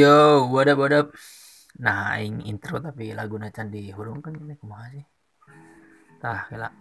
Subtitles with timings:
[0.00, 1.12] Yo, what up, what up?
[1.76, 5.04] Nah, aing intro tapi lagu nacan dihurungkan ini kumaha sih?
[6.16, 6.72] Tah, kela.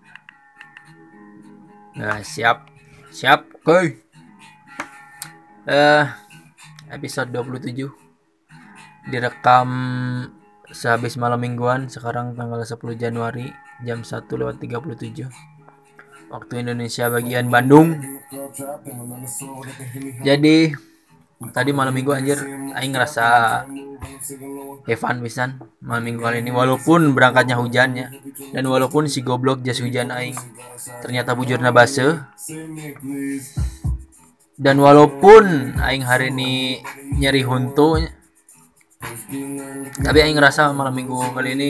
[2.00, 2.72] Nah, siap.
[3.12, 3.60] Siap.
[3.60, 4.00] Oke.
[5.68, 6.06] Eh,
[6.96, 7.92] episode 27
[9.12, 9.68] direkam
[10.72, 13.52] sehabis malam mingguan sekarang tanggal 10 Januari
[13.84, 15.28] jam 1 lewat 37
[16.32, 18.00] waktu Indonesia bagian Bandung
[20.24, 20.72] jadi
[21.56, 22.40] tadi malam minggu anjir.
[22.76, 23.26] Aing ngerasa
[24.90, 28.08] Evan pisan malam minggu kali ini walaupun berangkatnya hujannya
[28.56, 30.34] dan walaupun si goblok jas hujan aing
[31.04, 32.18] ternyata bujurna base
[34.58, 36.82] dan walaupun aing hari ini
[37.20, 38.02] nyeri huntu
[40.00, 41.70] tapi aing ngerasa malam minggu kali ini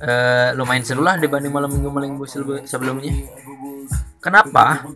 [0.00, 2.26] uh, lumayan seru lah dibanding malam minggu malam minggu
[2.64, 3.12] sebelumnya.
[4.20, 4.88] Kenapa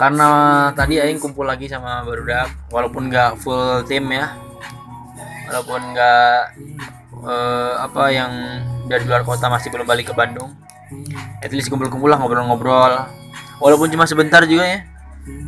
[0.00, 0.28] karena
[0.72, 4.32] tadi aing kumpul lagi sama barudak walaupun nggak full tim ya.
[5.44, 6.38] Walaupun nggak
[7.20, 8.32] uh, apa yang
[8.88, 10.56] dari luar kota masih belum balik ke Bandung.
[11.44, 13.12] At least kumpul-kumpul lah ngobrol-ngobrol.
[13.60, 14.80] Walaupun cuma sebentar juga ya.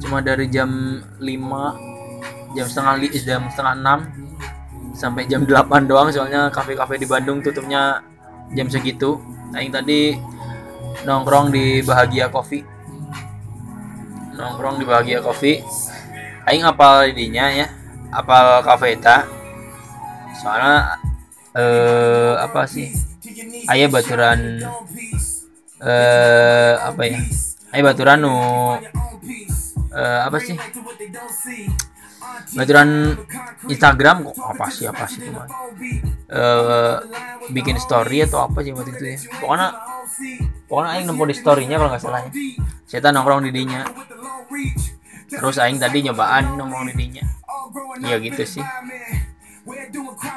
[0.05, 3.99] Cuma dari jam 5 jam setengah jam setengah enam
[4.93, 6.13] sampai jam 8 doang.
[6.13, 8.05] Soalnya kafe-kafe di Bandung tutupnya
[8.53, 9.17] jam segitu.
[9.57, 10.01] Yang tadi
[11.09, 12.72] nongkrong di Bahagia Coffee.
[14.43, 15.62] Nongkrong di Bahagia Coffee.
[16.51, 17.71] Aing apal dinya ya,
[18.11, 19.23] apal kafe eta.
[20.43, 20.98] Soalnya
[21.55, 22.91] eh apa sih?
[23.70, 24.59] Ayah baturan
[25.79, 27.23] eh apa ya?
[27.70, 28.35] Ayah baturan nu
[29.95, 30.59] eh apa sih?
[32.53, 33.17] baturan
[33.69, 35.48] Instagram kok apa sih apa sih cuma
[36.29, 37.01] uh,
[37.48, 39.69] bikin story atau apa sih waktu itu ya pokoknya
[40.69, 42.30] pokoknya aing nemu di storynya kalau nggak salah ya
[42.85, 43.89] saya nongkrong di dinya
[45.33, 47.24] terus aing tadi nyobaan nongkrong di dinya
[48.05, 48.64] ya gitu sih.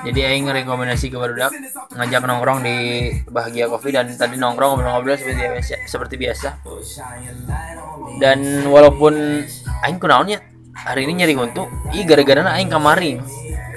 [0.05, 1.49] Jadi aing rekomendasi ke barudak
[1.97, 2.75] ngajak nongkrong di
[3.25, 6.49] Bahagia Coffee dan tadi nongkrong ngobrol-ngobrol seperti biasa seperti biasa.
[8.21, 9.41] Dan walaupun
[9.81, 10.39] aing kenaonnya
[10.77, 11.67] hari ini nyari untuk
[11.97, 13.17] i gara-gara aing kamari.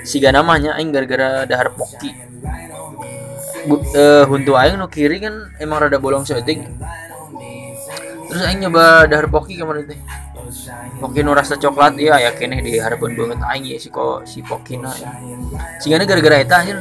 [0.04, 2.12] Siga namanya aing gara-gara dahar poki.
[3.68, 6.64] Bu, uh, huntu aing nu kiri kan emang rada bolong seetik
[8.28, 9.98] terus aing nyoba dahar poki kemarin teh
[10.98, 14.80] poki nu rasa coklat ya yakin di harapan banget aing ya si kok si poki
[14.80, 14.92] na
[15.80, 16.78] sehingga gara-gara eta anjir.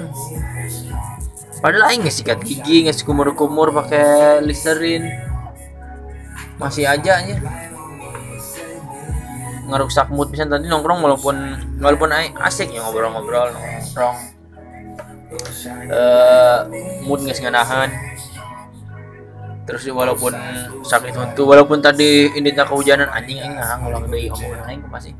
[1.58, 5.10] Padahal aing nggak sikat gigi nggak kumur-kumur pakai listerin
[6.62, 7.40] masih aja anjir.
[9.68, 11.36] Ngerusak mood bisa tadi nongkrong walaupun
[11.84, 14.18] walaupun asik ya ngobrol-ngobrol nongkrong.
[15.92, 16.64] Uh,
[17.04, 17.92] mood nggak nahan
[19.68, 20.32] terus walaupun
[20.80, 25.12] sakit untuk walaupun tadi ini tak kehujanan anjing anjing nggak ngulang dari omongan aing masih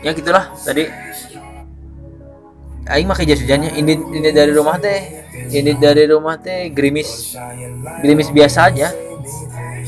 [0.00, 0.86] ya gitulah tadi.
[2.90, 7.36] Aing pakai jas hujannya ini ini dari rumah teh ini dari rumah teh gerimis.
[8.02, 8.88] Gerimis biasa aja.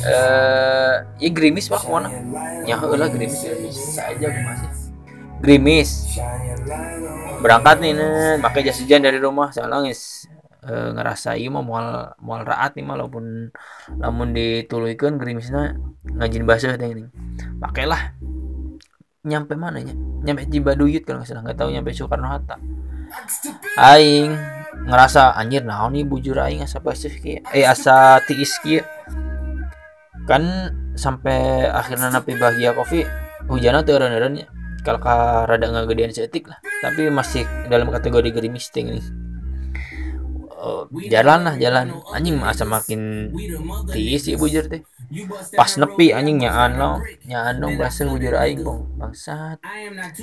[0.02, 2.10] Eh ya gerimis pak mana
[2.66, 4.70] ya lah gerimis gerimis saja masih
[5.42, 5.90] gerimis.
[7.42, 10.26] Berangkat nih nih pakai jas hujan dari rumah salah guys
[10.62, 13.50] e, ngerasa iya mau mual mual raat nih walaupun
[13.98, 17.10] namun dituluikan gerimisnya ngajin bahasa teh ini.
[17.58, 18.16] Pakailah
[19.22, 22.56] nyampe mana ya nyampe Cibaduyut kalau nggak salah nggak tahu nyampe Soekarno Hatta.
[23.78, 24.34] Aing
[24.88, 28.82] ngerasa anjir nah nih bujur aing asa pasif eh asa tiis kia
[30.26, 30.42] kan
[30.98, 33.06] sampai akhirnya napi bahagia kopi
[33.50, 34.46] hujan tuh orang ya
[34.82, 34.98] kalau
[35.46, 36.58] rada nggak gedean setik lah.
[36.82, 38.98] Tapi masih dalam kategori gerimis nih
[40.62, 41.98] uh, jalan lah jalan.
[42.14, 43.34] Anjing masa makin
[43.90, 44.86] tiis sih bujur teh.
[45.58, 47.02] Pas nepi anjing nyaan lo.
[47.26, 47.74] Nyaan dong
[48.14, 48.94] bujur aing bong.
[48.96, 49.58] Bangsat.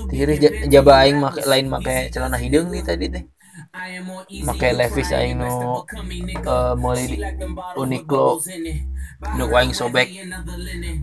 [0.07, 0.39] Tiri
[0.71, 3.23] jaba aing make lain make celana hidung nih tadi teh.
[4.47, 5.83] Make levis aing no
[6.47, 7.19] uh, mulai
[7.75, 8.39] Uniqlo
[9.35, 10.07] Nuk aing sobek.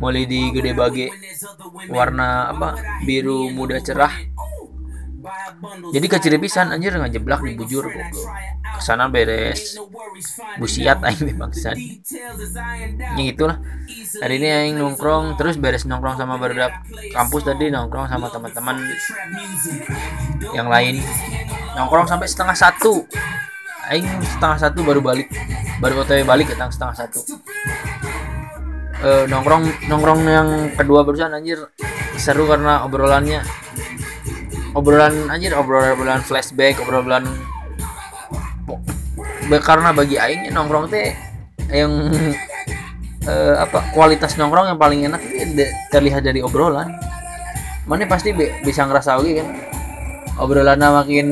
[0.00, 1.12] Mulai di gede bage.
[1.92, 2.80] Warna apa?
[3.04, 4.16] Biru muda cerah
[5.90, 9.78] jadi kecil pisan anjir ngejeblak di bujur ke sana beres.
[10.60, 11.76] Busiat aing bangsa
[13.16, 13.58] ya itulah.
[14.22, 16.72] Hari ini aing nongkrong terus beres nongkrong sama barudak
[17.12, 18.76] kampus tadi nongkrong sama teman-teman
[20.54, 21.02] yang lain.
[21.76, 23.04] Nongkrong sampai setengah satu.
[23.86, 25.30] Aing setengah satu baru balik.
[25.78, 27.20] Baru otw balik ya setengah satu.
[28.96, 31.60] Uh, nongkrong nongkrong yang kedua barusan anjir.
[32.16, 33.44] Seru karena obrolannya
[34.76, 37.24] obrolan anjir obrolan obrolan flashback obrolan
[39.48, 41.16] karena bagi aing nongkrong teh
[41.72, 42.12] yang
[43.24, 45.22] uh, apa kualitas nongkrong yang paling enak
[45.88, 46.92] terlihat dari obrolan.
[47.86, 49.48] Mana pasti be, bisa ngerasa lagi kan.
[50.36, 51.26] Obrolannya makin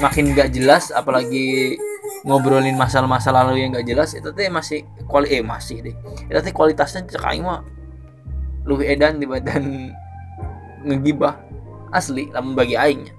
[0.00, 1.76] makin gak jelas apalagi
[2.24, 5.94] ngobrolin masalah-masalah lalu yang gak jelas itu teh masih kuali eh masih deh.
[6.26, 7.62] Itu teh kualitasnya cek aing mah
[8.64, 9.92] lu edan badan
[10.88, 11.47] ngegibah
[11.92, 13.18] asli lamun bagi aingnya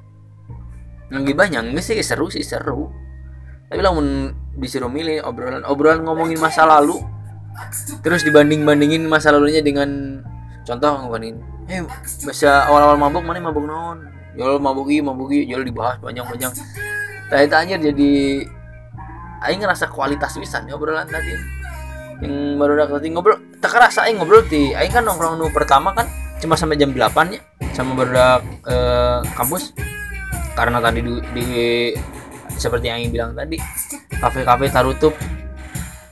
[1.10, 2.90] ngegibahnya enggak sih seru sih seru.
[3.70, 6.98] Tapi lamun disuruh milih obrolan obrolan ngomongin masa lalu
[8.02, 10.22] terus dibanding bandingin masa lalunya dengan
[10.66, 11.38] contoh ngomongin
[11.70, 11.86] eh
[12.26, 16.54] bahasa awal-awal mabuk mana mabuk non jual mabuk iya mabuk iya jual dibahas panjang-panjang.
[17.30, 18.12] Tanya tanya jadi
[19.40, 21.32] Aing ngerasa kualitas bisa nih obrolan tadi.
[22.20, 26.10] Yang baru udah ngobrol tak kerasa Aing ngobrol di Aing kan nongkrong nu pertama kan
[26.42, 27.42] cuma sampai jam 8 ya
[27.74, 28.12] sama baru
[28.66, 29.74] eh, kampus.
[30.54, 31.48] Karena tadi di, di
[32.60, 33.56] seperti yang Aing bilang tadi
[34.20, 35.16] kafe-kafe tarutup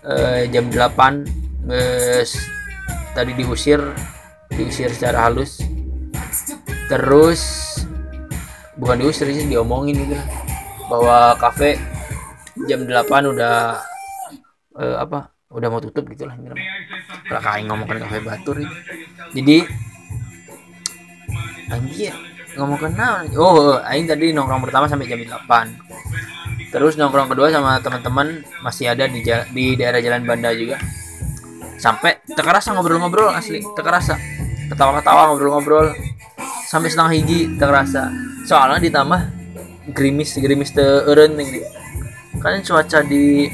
[0.08, 2.40] eh, jam 8 guys
[3.12, 3.84] tadi diusir
[4.56, 5.60] diusir secara halus.
[6.88, 7.42] Terus
[8.80, 10.16] bukan diusir sih diomongin gitu.
[10.88, 11.76] Bahwa kafe
[12.66, 13.84] jam 8 udah
[14.80, 16.36] eh, apa udah mau tutup gitu lah
[17.28, 18.76] lah kayak ngomongin kafe batur gitu.
[19.36, 19.58] jadi
[21.72, 22.14] anjir
[22.58, 25.88] ngomong kenal oh aing tadi nongkrong pertama sampai jam 8
[26.68, 30.76] terus nongkrong kedua sama teman-teman masih ada di jala, di daerah Jalan Banda juga.
[31.80, 34.20] Sampai terkerasa ngobrol-ngobrol asli terkerasa.
[34.68, 35.96] Ketawa-ketawa ngobrol-ngobrol.
[36.68, 38.12] Sampai setengah hiji terkerasa.
[38.44, 39.22] Soalnya ditambah
[39.96, 41.64] gerimis gerimis teureun nih
[42.44, 43.48] kan cuaca di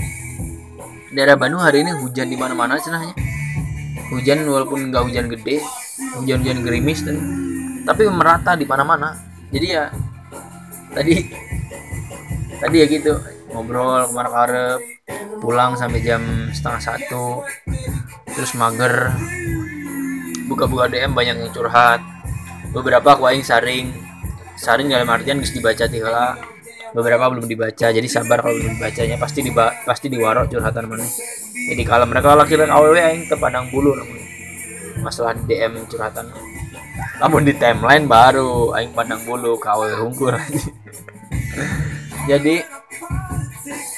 [1.13, 3.13] daerah Bandung hari ini hujan di mana-mana cenahnya.
[4.09, 5.61] Hujan walaupun nggak hujan gede
[6.17, 7.17] hujan-hujan gerimis dan
[7.83, 9.15] tapi merata di mana-mana.
[9.53, 9.91] Jadi ya
[10.95, 11.15] tadi
[12.59, 13.13] tadi ya gitu.
[13.53, 14.81] Ngobrol ke mana karep
[15.37, 17.43] pulang sampai jam setengah satu.
[18.33, 19.13] Terus mager.
[20.49, 22.01] Buka-buka DM banyak yang curhat.
[22.73, 23.93] Beberapa aku aing saring.
[24.57, 26.37] Saring dalam artian bisa dibaca tiga
[26.93, 29.17] beberapa belum dibaca jadi sabar kalau belum dibacanya.
[29.21, 29.51] Pasti di
[29.85, 31.05] pasti diwarok curhatan mana.
[31.53, 34.23] Jadi kalau mereka laki-laki aww aing terpandang bulu namun
[35.03, 36.31] masalah DM curhatan
[37.17, 40.37] namun di timeline baru aing pandang bulu kawe hungkur.
[42.29, 42.55] Jadi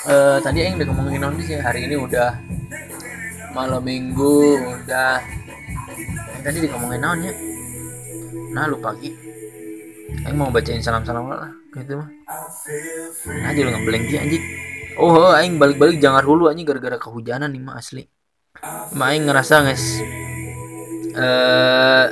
[0.10, 1.60] uh, tadi aing udah ngomongin non sih?
[1.60, 2.38] Hari ini udah
[3.56, 5.24] malam minggu udah
[6.44, 7.34] tadi di ngomongin non ya
[8.56, 9.12] nah lu pagi
[10.24, 12.08] aing mau bacain salam-salam lah gitu mah.
[13.44, 14.44] Nah aja lu ngeblank sih anjing.
[14.96, 18.08] Oh aing balik-balik jangan dulu anjing gara-gara kehujanan nih mah asli.
[18.96, 19.86] Mah aing ngerasa guys
[21.16, 22.06] eh uh,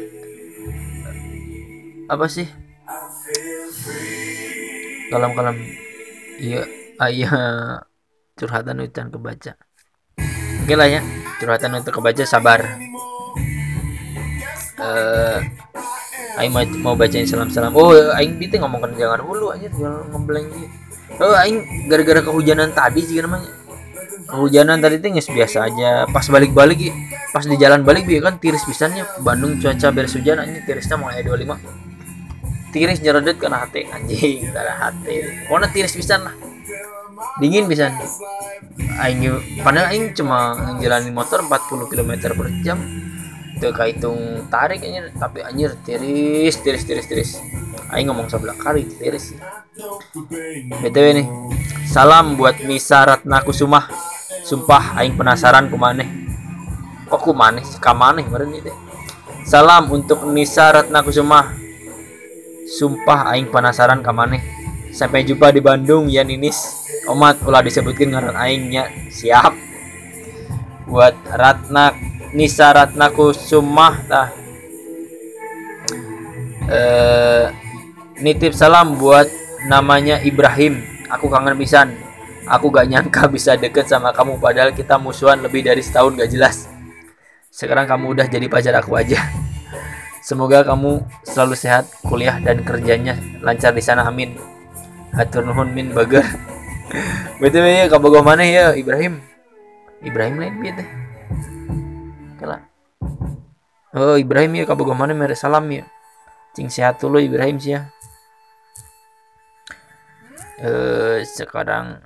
[2.11, 2.47] apa sih?
[5.13, 5.55] Kalam-kalam
[6.41, 6.65] iya
[6.99, 7.31] ayah
[8.35, 9.53] curhatan hutan kebaca.
[10.63, 11.01] Oke lah ya
[11.37, 12.65] curhatan untuk kebaca sabar.
[14.79, 15.39] Eh uh,
[16.33, 17.77] Aing mau, mau bacain salam-salam.
[17.77, 20.49] Oh Aing itu ngomongkan jangan dulu aja jangan ngebleng
[21.21, 23.53] oh Aing gara-gara kehujanan tadi sih namanya
[24.25, 26.09] kehujanan tadi tuh biasa aja.
[26.09, 26.89] Pas balik-balik
[27.29, 29.05] pas di jalan balik ya kan tiris pisannya.
[29.21, 31.82] Bandung cuaca beres hujan aja tirisnya mulai 25
[32.73, 36.33] tiris nyeredet karena hati anjing karena hati pokoknya tiris bisa lah.
[37.37, 37.93] Dingin bisa
[38.99, 39.21] aing
[39.61, 42.81] padahal aing cuma ngejalanin motor 40 km per jam.
[43.53, 47.31] Itu hitung tarik aja tapi anjir tiris tiris tiris tiris.
[47.93, 49.37] Aing ngomong sebelah kali tiris.
[50.81, 51.27] Btw nih
[51.85, 53.87] salam buat Misa Ratna Kusumah
[54.43, 56.09] sumpah aing penasaran kumaneh.
[57.07, 57.61] Kok kumaneh?
[57.77, 58.73] Kamaneh kemarin itu
[59.43, 61.51] salam untuk Nisa Ratna Kusumah
[62.73, 64.41] sumpah aing penasaran kamane
[64.89, 66.81] sampai jumpa di Bandung ya Ninis.
[67.05, 69.53] Omat ulah disebutkan ngaran aingnya siap.
[70.89, 71.93] Buat Ratna
[72.33, 74.29] Nisa Ratna Kusumah tah.
[76.71, 77.45] Eh
[78.23, 79.29] nitip salam buat
[79.69, 80.81] namanya Ibrahim.
[81.11, 81.93] Aku kangen pisan.
[82.43, 86.67] Aku gak nyangka bisa deket sama kamu padahal kita musuhan lebih dari setahun gak jelas.
[87.53, 89.21] Sekarang kamu udah jadi pacar aku aja
[90.23, 94.07] Semoga kamu selalu sehat, kuliah dan kerjanya lancar di sana.
[94.07, 94.39] Amin.
[95.11, 96.23] Hatur nuhun min bager.
[97.43, 99.19] BTW ya kabogoh mana ya Ibrahim?
[99.99, 100.87] Ibrahim lain bieu teh.
[102.39, 102.63] Kala.
[103.91, 105.83] Oh, Ibrahim ya kabogoh mana mere salam ya.
[106.55, 107.91] Cing sehat dulu Ibrahim sih ya.
[110.63, 111.99] Eh sekarang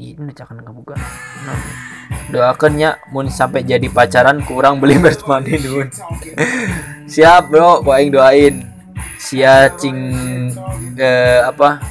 [0.00, 0.96] ini cakan kebuka.
[1.44, 1.97] Nah
[2.28, 5.56] doakannya mun sampai jadi pacaran kurang beli merch money
[7.12, 7.80] siap bro.
[7.80, 8.54] Gua aing doain.
[9.18, 9.98] Sia cing
[10.94, 11.82] eh, apa?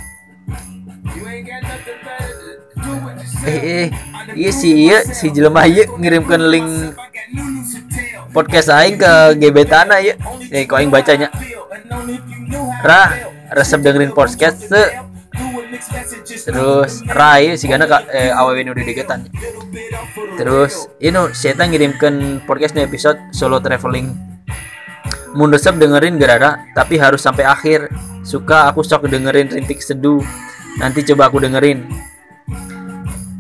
[3.44, 3.88] Eh, eh
[4.38, 5.04] iya sih iya.
[5.04, 6.96] Si jelema iya ngirimkan link
[8.32, 10.14] podcast aing ke gebetan ya
[10.54, 11.34] eh kau aing bacanya?
[12.86, 13.12] Ra
[13.52, 14.70] resep dengerin podcast
[16.48, 19.28] terus Rai si gana kak eh, aww nu deketan
[20.38, 24.14] terus ini saya ngirimkan podcast episode solo traveling.
[25.38, 27.92] Mundesep dengerin gerada tapi harus sampai akhir.
[28.26, 30.20] Suka aku sok dengerin rintik seduh
[30.82, 31.88] nanti coba aku dengerin.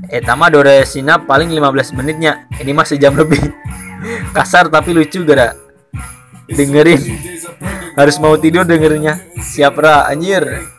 [0.07, 0.47] Eh tama
[0.87, 2.47] Sina paling 15 menitnya.
[2.59, 3.41] Ini masih jam lebih.
[4.35, 5.57] Kasar tapi lucu gara
[6.47, 7.01] dengerin.
[7.97, 9.19] Harus mau tidur dengerinnya.
[9.41, 10.07] Siap ra.
[10.07, 10.76] Anjir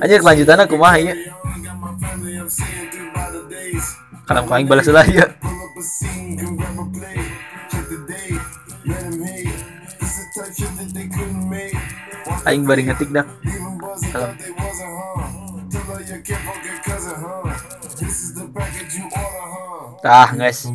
[0.00, 1.14] anjir kelanjutannya kumaha ya
[4.28, 5.26] kalau kau balas lah ya
[12.46, 13.26] aing bari ngetik dah.
[14.10, 14.28] Kalau
[20.02, 20.66] Tah guys.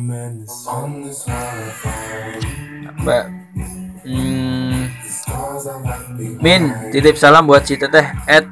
[2.98, 3.24] Mbak
[4.08, 4.80] hmm,
[6.40, 8.48] Min titip salam buat si teteh at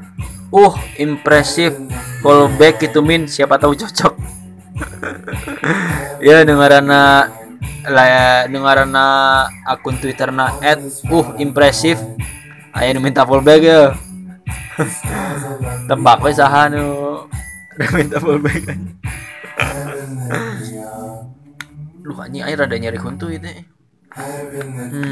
[0.53, 1.75] uh impresif.
[2.21, 3.27] Callback itu Min.
[3.31, 4.15] Siapa tahu cocok.
[6.17, 7.29] Ya dengarana
[7.87, 9.07] lah dengarana
[9.69, 10.81] akun twitterna at
[11.13, 12.01] uh impresif.
[12.77, 13.95] Ayo minta fallback ya.
[15.89, 17.25] Tebak we saha nu.
[17.97, 18.65] Minta fallback
[22.07, 23.51] lu anjing air rada nyari huntu itu
[24.95, 25.11] hmm,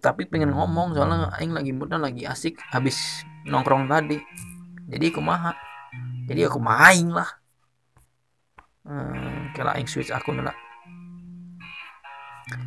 [0.00, 4.20] tapi pengen ngomong soalnya aing lagi muda lagi asik habis nongkrong tadi.
[4.88, 5.52] Jadi aku maha
[6.28, 7.30] jadi aku main lah.
[8.84, 10.52] Hmm, kalau aing switch akun lah.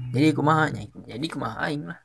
[0.09, 0.73] Jadi aku maha
[1.05, 1.99] jadi aku maha aing lah.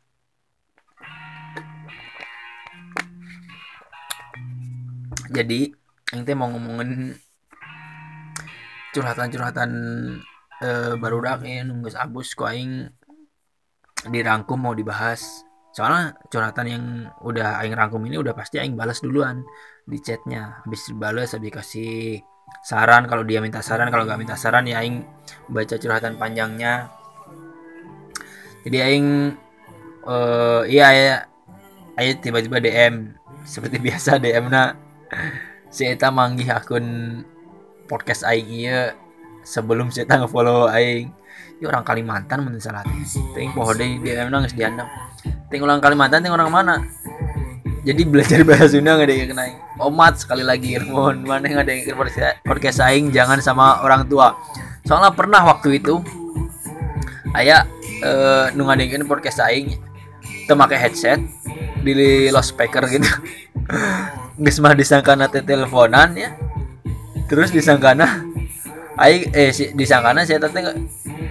[5.33, 5.73] Jadi
[6.13, 7.17] yang teh mau ngomongin
[8.93, 9.71] curhatan-curhatan
[10.61, 12.89] eh, baru dak ya nunggu abus kok aing
[14.13, 15.46] dirangkum mau dibahas
[15.77, 16.85] soalnya curhatan yang
[17.21, 19.45] udah aing rangkum ini udah pasti aing balas duluan
[19.85, 20.65] di chatnya.
[20.65, 22.25] Habis balas habis kasih
[22.65, 25.05] saran kalau dia minta saran kalau nggak minta saran ya aing
[25.53, 26.89] baca curhatan panjangnya.
[28.65, 29.37] Jadi aing
[30.09, 31.17] uh, iya ya
[32.01, 33.13] ayo tiba-tiba DM
[33.45, 34.81] seperti biasa DM na
[35.69, 37.21] si Eta manggih akun
[37.85, 38.97] podcast aing iya.
[39.45, 41.13] Sebelum si Eta ngefollow aing
[41.57, 42.85] ini orang Kalimantan menurut salah.
[43.33, 44.89] Ting pohon deh dia emang nggak diandam
[45.51, 46.75] ting orang Kalimantan ting orang mana?
[47.87, 51.71] Jadi belajar bahasa Sunda nggak ada yang kenai omat sekali lagi mohon mana yang ada
[51.71, 51.95] yang
[52.43, 54.35] podcast aing jangan sama orang tua.
[54.83, 56.03] Soalnya pernah waktu itu
[57.39, 57.67] ayah
[58.03, 59.79] eh, nungadengin podcast aing
[60.51, 61.23] temakai headset
[61.83, 63.07] di loudspeaker gitu.
[64.41, 66.31] Nggak mah disangkana teleponan ya.
[67.27, 68.23] Terus disangkana
[68.97, 70.51] aing eh si, disangkana saya teh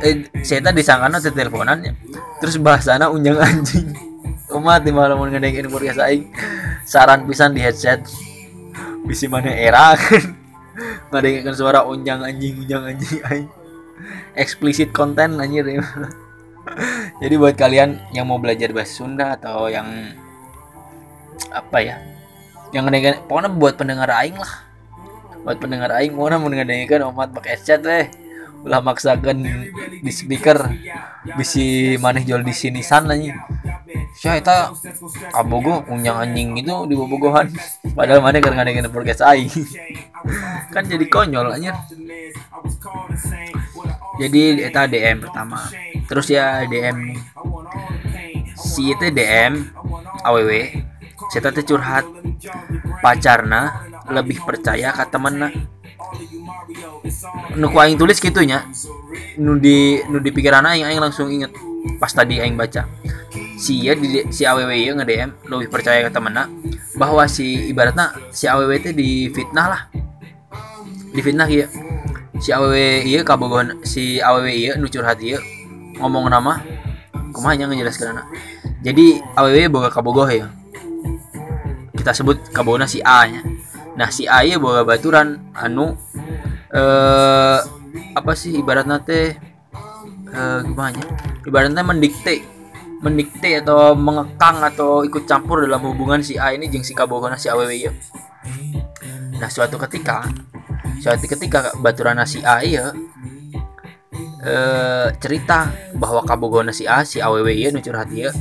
[0.02, 1.94] eh saya teh disangkana teh teleponan ya.
[2.42, 3.94] Terus bahasana unjang anjing.
[4.54, 6.30] Umat di malam ngedengerin podcast aing.
[6.86, 8.06] Saran pisan di headset.
[9.06, 10.38] Bisi mana era kan.
[11.10, 13.50] Ngedengerin suara unjang anjing unjang anjing aing.
[14.38, 15.82] Eksplisit konten anjir ya.
[17.22, 19.86] jadi buat kalian yang mau belajar bahasa Sunda atau yang
[21.54, 21.96] apa ya
[22.74, 24.65] yang ngedengar pokoknya buat pendengar aing lah
[25.46, 28.10] buat pendengar aing mau mau ngedengarkan omat pakai headset deh
[28.66, 29.46] ulah maksakan
[30.02, 30.58] di speaker
[31.38, 33.30] bisi maneh jual di sini sana nih
[34.16, 34.58] saya itu
[35.36, 37.52] abogo unyang anjing itu di bobogohan.
[37.92, 39.52] Padahal mana karena dengan podcast aing.
[40.72, 41.76] Kan jadi konyol aja
[44.16, 45.68] jadi eta DM pertama.
[46.08, 47.20] Terus ya DM
[48.56, 49.68] si itu DM
[50.24, 50.50] aww
[51.34, 52.06] saya teh curhat
[53.04, 55.50] pacarna lebih percaya ke temenna
[57.56, 58.66] nu aing tulis gitunya
[59.38, 61.54] nu di nu di pikiran aing aing langsung inget
[62.02, 62.86] pas tadi aing baca.
[63.56, 66.50] Si ya di si aww ya nge DM lebih percaya ke temenna
[67.00, 69.82] bahwa si ibaratnya si aww itu di fitnah lah.
[71.16, 71.70] Di fitnah ya
[72.42, 75.40] si aww iya kabogohan si aww iya nu curhat iya
[76.02, 76.60] ngomong nama
[77.32, 78.28] kumaha nya ngejelaskan anak.
[78.84, 80.52] Jadi aww boga kabogoh ya
[81.96, 83.42] kita sebut kabona si A nya
[83.96, 85.96] nah si A ya boga baturan anu
[86.72, 87.60] eh
[88.16, 89.36] apa sih ibaratnya teh
[90.36, 91.00] eh gimana
[91.48, 92.44] ibaratnya mendikte
[93.00, 97.48] mendikte atau mengekang atau ikut campur dalam hubungan si A ini jeng si kabogona si
[97.48, 97.92] AWW ya
[99.36, 100.28] nah suatu ketika
[101.00, 102.92] suatu ketika baturan si A ya
[104.44, 108.32] eh, cerita bahwa kabogona si A si AWW ya nu curhat ya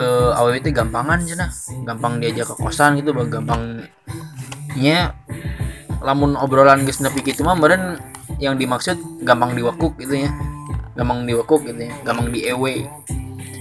[0.00, 1.52] ke aww itu gampangan cina
[1.84, 5.12] gampang diajak ke kosan gitu gampangnya.
[6.00, 8.00] Lamun obrolan guys nepi gitu mah meren
[8.40, 10.32] yang dimaksud gampang diwakuk gitu ya.
[10.96, 12.88] Gampang diwakuk gitu ya gampang di ewe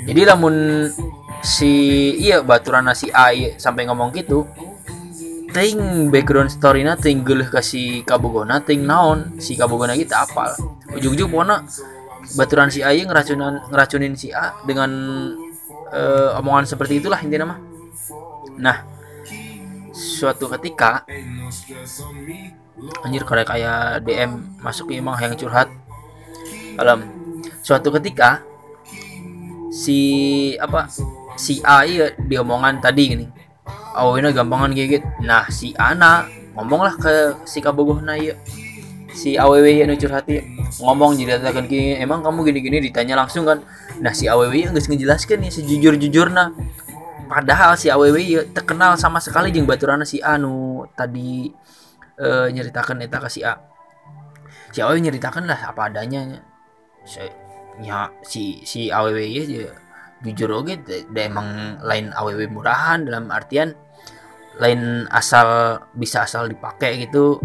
[0.09, 0.87] jadi lamun
[1.45, 1.71] si
[2.19, 4.43] iya baturan nasi A iya, sampai ngomong gitu
[5.49, 10.53] ting background story na ting geuleuh ka si kabogona ting naon si kabogona kita apa
[10.93, 11.65] ujung-ujung pokoknya
[12.37, 14.91] baturan si A ngeracunin ngeracunin si A dengan
[15.93, 17.59] uh, omongan seperti itulah intinya mah.
[18.59, 18.77] Nah
[19.93, 21.03] suatu ketika
[23.03, 24.31] anjir kayak kayak DM
[24.63, 25.67] masuk emang yang curhat.
[26.79, 27.03] Alam
[27.59, 28.41] suatu ketika
[29.69, 29.99] si
[30.57, 30.87] apa
[31.35, 33.25] si A iya diomongan tadi gini.
[33.93, 35.03] Awalnya gampangan gigit.
[35.25, 38.35] Nah si Ana ngomonglah ke si kabogoh na iya
[39.19, 40.39] si aww ya curhat ya
[40.79, 42.79] ngomong jadi katakan gini emang kamu gini-gini?
[42.87, 43.59] Ditanya langsung kan
[43.99, 46.55] nah si aww ya nggak ngejelaskan ya sejujur jujurnya
[47.27, 51.51] padahal si aww ya terkenal sama sekali jeng baturana si Anu tadi
[52.15, 53.59] e, nyeritakan eta ke si A.
[54.71, 56.39] Si aww nyeritakan lah apa adanya.
[57.03, 57.19] Si,
[57.83, 59.67] ya si si aww ya
[60.23, 63.75] jujur oke okay, emang lain aww murahan dalam artian
[64.59, 67.39] lain asal bisa asal dipakai gitu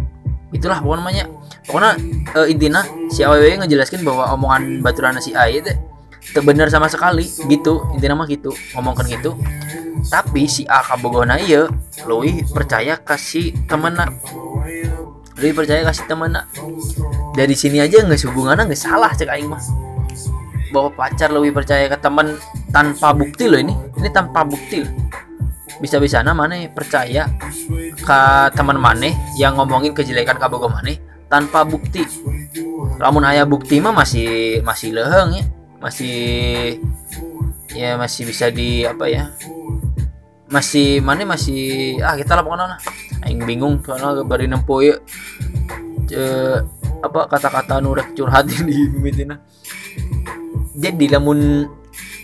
[0.55, 1.25] itulah pokoknya namanya.
[1.67, 1.91] Pokoknya
[2.39, 2.81] uh, intinya
[3.11, 5.75] si aww ngejelaskan bahwa omongan baturan si A itu
[6.41, 7.27] benar sama sekali.
[7.27, 9.35] Gitu intinya mah gitu ngomongkan gitu.
[10.07, 11.67] Tapi si A kabogona iya
[12.07, 14.09] lebih percaya kasih temenna.
[15.37, 16.47] Lebih percaya kasih temenna.
[17.35, 19.61] Dari sini aja nggak hubungannya nggak salah cek aing mah.
[20.71, 22.39] Bahwa pacar lebih percaya ke teman
[22.71, 23.75] tanpa bukti loh ini.
[23.99, 24.87] Ini tanpa bukti
[25.83, 27.31] bisa-bisa mana percaya
[27.99, 28.21] ke
[28.55, 30.95] teman mana yang ngomongin kejelekan kabogo mana
[31.27, 32.07] tanpa bukti.
[33.01, 35.45] Lamun ayah bukti mah masih masih leheng ya
[35.83, 36.17] masih
[37.75, 39.29] ya masih bisa di apa ya
[40.49, 42.79] masih mana masih ah kita lah pokoknya
[43.27, 44.95] aing bingung soalnya bari nempo ya
[47.05, 49.43] apa kata-kata nurek curhat di mitina
[50.73, 51.69] jadi lamun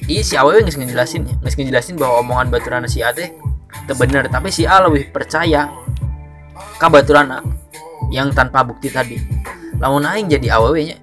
[0.07, 3.31] iya si aww nggak ngejelasin nggak ngejelasin bahwa omongan baturana si A teh
[3.91, 5.71] bener tapi si A lebih percaya
[6.79, 7.43] ke baturana
[8.11, 9.17] yang tanpa bukti tadi.
[9.79, 10.99] Lamun aing jadi aww nya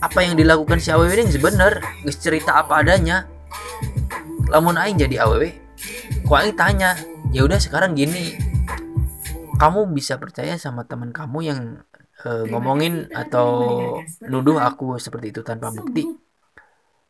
[0.00, 3.26] apa yang dilakukan si aww ini sebener nggak cerita apa adanya.
[4.48, 5.40] Lamun aing jadi aww
[6.30, 6.94] kok aing tanya
[7.34, 8.38] ya udah sekarang gini
[9.58, 11.60] kamu bisa percaya sama teman kamu yang
[12.24, 13.48] uh, ngomongin atau
[14.24, 16.06] nuduh aku seperti itu tanpa bukti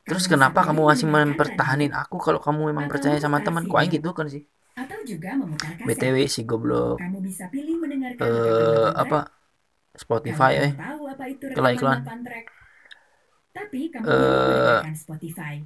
[0.09, 4.27] terus kenapa kamu masih mempertahanin aku kalau kamu memang percaya sama teman kok gitu kan
[4.27, 4.45] sih.
[4.79, 5.37] Atau juga
[5.85, 7.03] btw si goblok.
[7.03, 9.29] Kamu bisa pilih mendengarkan uh, apa
[9.95, 10.73] Spotify eh.
[11.51, 11.75] iklan.
[11.75, 12.01] iklan
[13.51, 15.59] tapi kamu uh, Spotify.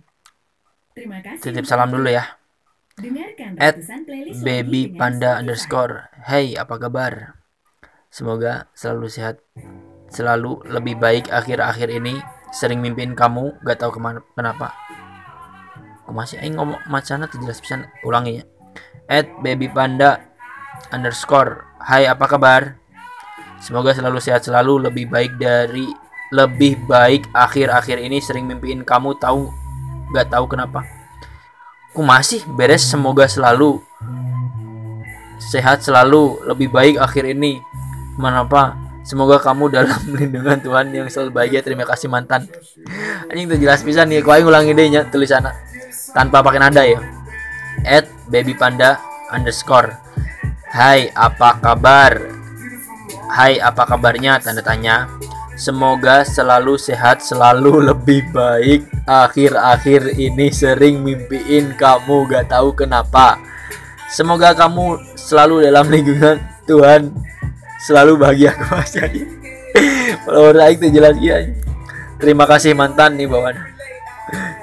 [0.97, 2.25] Terima kasih titip salam dulu ya.
[3.59, 3.77] At
[4.41, 6.09] baby panda underscore.
[6.25, 7.37] Hey apa kabar?
[8.09, 9.43] Semoga selalu sehat,
[10.07, 12.23] selalu lebih baik akhir-akhir ini.
[12.55, 14.71] Sering mimpiin kamu, gak tahu ke mana kenapa.
[16.07, 18.45] Aku masih ingin ngomong macana tuh jelas pisan ulangi ya.
[19.11, 20.23] At baby panda
[20.95, 21.67] underscore.
[21.83, 22.79] Hai apa kabar?
[23.59, 25.91] Semoga selalu sehat selalu lebih baik dari
[26.31, 29.51] lebih baik akhir-akhir ini sering mimpiin kamu tahu
[30.15, 30.87] gak tahu kenapa.
[31.91, 33.83] Aku masih beres semoga selalu
[35.43, 37.59] sehat selalu lebih baik akhir ini
[38.15, 38.84] Menapa?
[39.05, 41.61] Semoga kamu dalam lindungan Tuhan yang selalu bahagia.
[41.61, 42.49] Terima kasih mantan.
[43.29, 44.25] Anjing tuh jelas bisa nih.
[44.25, 45.45] Kau ngulang idenya tulisan
[46.17, 46.99] tanpa pakai nada ya.
[47.85, 48.97] At baby panda
[49.29, 49.93] underscore.
[50.73, 52.17] Hai, apa kabar?
[53.29, 54.41] Hai, apa kabarnya?
[54.41, 55.07] Tanda tanya.
[55.55, 58.89] Semoga selalu sehat, selalu lebih baik.
[59.05, 63.39] Akhir-akhir ini sering mimpiin kamu, gak tahu kenapa.
[64.11, 67.15] Semoga kamu selalu dalam lingkungan Tuhan
[67.85, 68.91] selalu bahagia aku mas.
[68.97, 69.21] Jadi
[70.25, 71.45] follower Aik tuh jelas ya
[72.17, 73.59] terima kasih mantan nih bawaan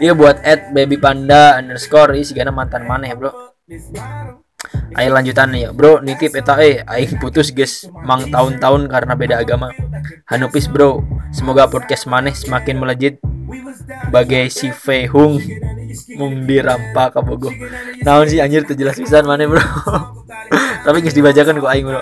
[0.01, 3.29] iya buat at baby panda underscore ini segala mantan mana ya bro.
[4.97, 9.69] Ayo lanjutan ya bro nitip eta eh aing putus guys mang tahun-tahun karena beda agama.
[10.27, 11.05] Hanupis bro.
[11.31, 13.15] Semoga podcast maneh semakin melejit
[14.11, 15.39] bagai si Fei Hung
[16.15, 17.51] mung dirampa kabogo
[18.03, 19.61] naon sih anjir tuh jelas pisan mana bro.
[20.85, 22.01] Tapi nggak dibacakan kok aing bro.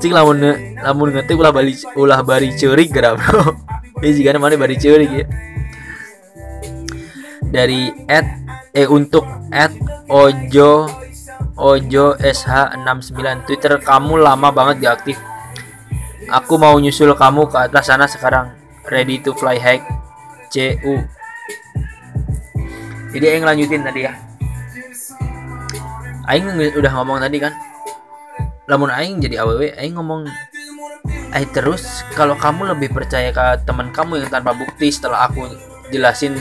[0.00, 0.38] Cing lamun
[0.80, 3.54] lamun ngetik ulah bali ulah bari ceurik gara bro.
[4.00, 5.26] Ini jika mana bari ceurik ya.
[7.50, 8.26] Dari at
[8.72, 9.74] eh untuk at
[10.06, 10.86] ojo
[11.58, 15.18] ojo sh69 twitter kamu lama banget diaktif
[16.30, 18.54] aku mau nyusul kamu ke atas sana sekarang.
[18.86, 19.99] Ready to fly high
[20.50, 20.98] cu
[23.10, 24.12] jadi aing lanjutin tadi ya.
[26.30, 26.46] Aing
[26.78, 27.52] udah ngomong tadi kan.
[28.70, 30.30] Lamun aing jadi aww aing ngomong
[31.30, 35.46] eh terus kalau kamu lebih percaya ke teman kamu yang tanpa bukti setelah aku
[35.90, 36.34] jelasin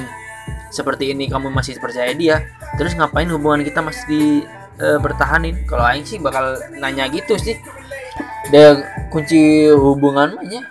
[0.73, 2.41] seperti ini kamu masih percaya dia
[2.77, 4.23] terus ngapain hubungan kita masih di
[4.77, 5.65] e, bertahanin?
[5.65, 7.57] Kalau aing sih bakal nanya gitu sih.
[8.53, 8.77] Dia
[9.09, 10.69] kunci hubungan mahnya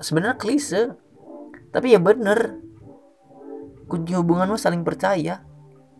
[0.00, 0.92] sebenarnya klise
[1.74, 2.62] tapi ya bener.
[3.90, 5.42] Kunci hubungan mah saling percaya.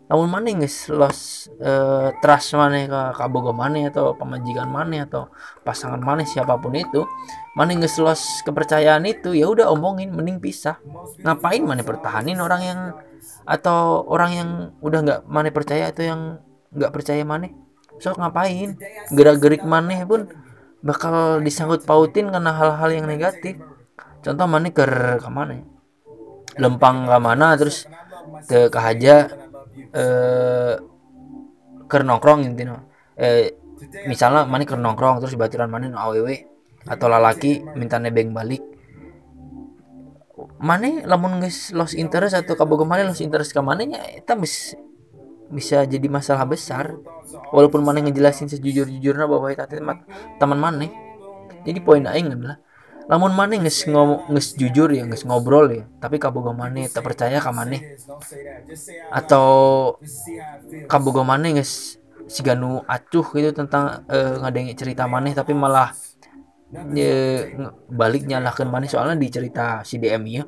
[0.05, 5.33] Namun mana guys los uh, trust mana ke kabogo mana atau pemajikan mana atau
[5.65, 7.01] pasangan mana siapa pun itu
[7.57, 10.77] mana guys los kepercayaan itu ya udah omongin mending pisah.
[11.25, 12.79] Ngapain mana pertahanin orang yang
[13.49, 16.21] atau orang yang udah nggak mana percaya atau yang
[16.69, 17.49] nggak percaya mana?
[17.97, 18.77] So ngapain?
[19.09, 20.29] Gerak-gerik mana pun
[20.85, 23.57] bakal disangkut pautin karena hal-hal yang negatif
[24.25, 24.81] contoh mana ke
[25.21, 25.61] ke mana
[26.57, 27.85] lempang ke mana terus
[28.49, 29.29] ke kahaja
[29.93, 30.75] eh
[31.85, 32.81] ker nongkrong intinya.
[33.13, 33.53] Eh
[34.09, 36.25] misalnya mana ker nongkrong terus baturan mana no aww
[36.89, 38.65] atau lalaki minta nebeng balik.
[40.57, 44.01] Mana lamun guys lost interest atau kabogo mana lost interest ke mana nya
[44.41, 44.73] bisa
[45.53, 46.97] bisa jadi masalah besar.
[47.53, 49.61] Walaupun mana ngejelasin sejujur-jujurnya bahwa itu
[50.39, 50.87] teman mana
[51.65, 52.57] jadi poin aing adalah
[53.05, 57.37] lamun mana nges ngomong nges jujur ya nges ngobrol ya tapi kabogo mana tak percaya
[57.37, 57.77] ke mana
[59.13, 59.47] atau
[60.89, 65.93] kabogo mana nges si ganu acuh gitu tentang uh, ngadengi cerita mana tapi malah
[66.73, 67.45] ya,
[67.89, 70.43] balik nyalahkan mana soalnya di cerita si DM ya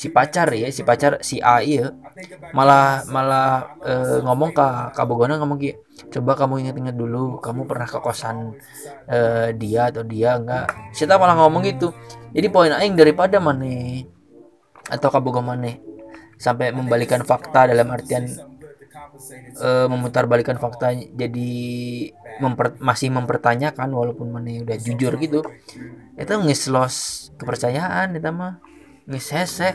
[0.00, 1.92] si pacar ya si pacar si A ya
[2.56, 3.92] malah malah e,
[4.24, 5.76] ngomong ke Kabogona ngomong gitu
[6.08, 8.56] coba kamu ingat-ingat dulu kamu pernah ke kosan
[9.04, 9.18] e,
[9.60, 10.72] dia atau dia enggak?
[10.96, 11.92] Kita malah ngomong gitu.
[12.32, 14.00] Jadi poin aing daripada mana
[14.88, 15.72] atau Kabogona mana
[16.40, 18.24] sampai membalikan fakta dalam artian
[19.60, 21.50] e, memutarbalikan fakta jadi
[22.40, 25.44] memper, masih mempertanyakan walaupun mana udah jujur gitu.
[26.16, 28.69] Itu ngislos kepercayaan itu mah
[29.10, 29.68] nges hese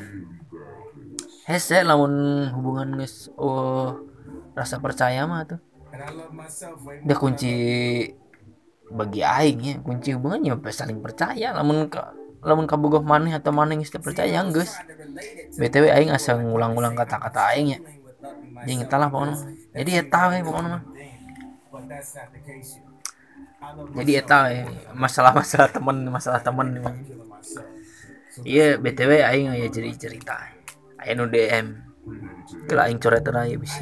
[1.43, 3.99] hese lamun hubungan nges oh
[4.55, 5.59] rasa percaya mah tuh.
[7.03, 7.53] Dia kunci
[8.87, 9.75] bagi aing ya.
[9.83, 11.51] Kunci hubungannya saling percaya.
[11.51, 14.79] Lamun ka, lamun kabogoh maneh atau maneh geus percaya guys.
[15.59, 17.79] Btw aing asal ngulang-ulang kata-kata aing ya.
[18.65, 19.35] Jadi lah pokoknya
[19.75, 20.83] jadi tahu ya pokoknya mah.
[23.99, 24.37] Jadi eta
[24.95, 26.79] masalah-masalah teman masalah teman
[28.43, 30.35] iya btw aing aya jadi cerita
[30.99, 31.71] aya nu dm
[32.67, 33.81] kalau aing coret ya bisa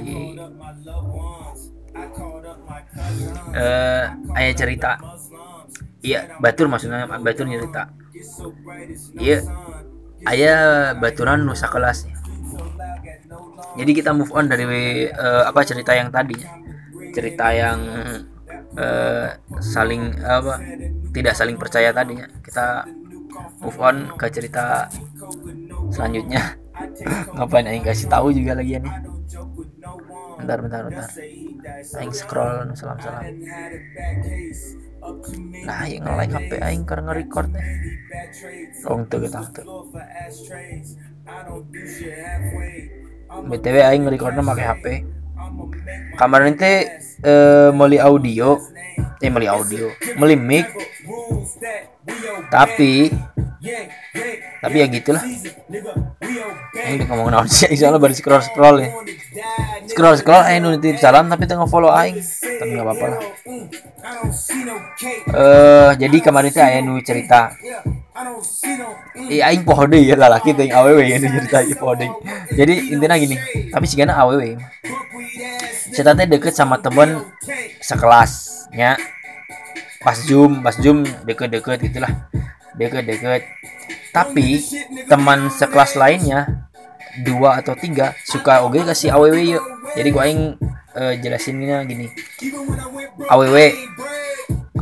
[3.54, 4.06] eh
[4.38, 5.00] aya cerita.
[6.04, 7.88] Iya batur maksudnya batur cerita
[9.16, 9.40] iya
[10.28, 10.56] aya
[11.00, 12.12] baturan nusa kelas
[13.74, 16.38] jadi kita move on dari uh, apa cerita yang tadi.
[17.14, 17.80] Cerita yang
[18.78, 19.28] uh,
[19.62, 20.62] saling apa
[21.14, 22.86] tidak saling percaya tadinya kita
[23.62, 24.88] move on ke cerita
[25.90, 26.58] selanjutnya.
[27.38, 28.96] Ngapain aing kasih tahu juga lagi nih?
[30.42, 31.10] Bentar bentar bentar.
[32.02, 33.24] Aing scroll salam salam.
[35.64, 37.68] Nah yang nge HP aing karena nge-record nih
[38.88, 39.66] oh tuh kita tuh
[43.48, 44.86] btw aing nge-recordnya pakai HP.
[46.16, 46.88] Kamar nanti
[47.24, 48.60] eh, meli audio.
[49.20, 49.90] Eh meli audio.
[50.20, 50.68] Meli mic
[52.52, 53.12] tapi
[54.64, 55.24] tapi ya gitulah.
[56.74, 57.72] Ini ngomong naon sih?
[57.76, 58.90] Soalnya baru scroll scroll ya
[59.88, 62.20] scroll scroll aing nitip salam tapi tengah follow aing.
[62.20, 63.20] Tapi nggak apa-apa lah.
[65.32, 67.52] Eh jadi kemarin itu aing nu cerita.
[69.32, 72.12] Eh, aing poho deh ya lalaki teh aww ya cerita poho deh.
[72.54, 73.36] Jadi intinya gini,
[73.72, 74.40] tapi sih aww.
[75.94, 77.22] Saya teh deket sama temen
[77.80, 78.98] sekelasnya
[80.04, 82.28] pas zoom pas zoom deket-deket itulah.
[82.76, 83.48] Deket-deket.
[84.12, 84.62] Tapi
[85.08, 86.70] teman sekelas lainnya
[87.26, 89.64] dua atau tiga suka oke kasih aww yuk?
[89.96, 90.60] Jadi gua ingin
[90.94, 92.12] uh, jelasinnya gini.
[93.32, 93.56] Aww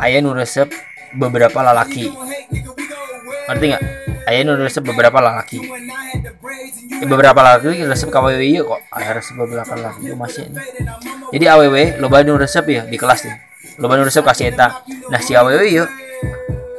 [0.01, 0.67] ayah nu resep
[1.15, 2.09] beberapa lalaki.
[3.47, 3.83] Ngerti nggak
[4.27, 5.61] ayah nu resep beberapa lalaki.
[7.01, 8.81] Eh, beberapa lalaki resep ke aww yuk kok.
[8.89, 10.57] Resep beberapa lalaki masih ini.
[11.31, 13.50] Jadi aww lo nu resep ya di kelas nih
[13.81, 15.89] lo baru resep kasih eta nah si awewe yuk.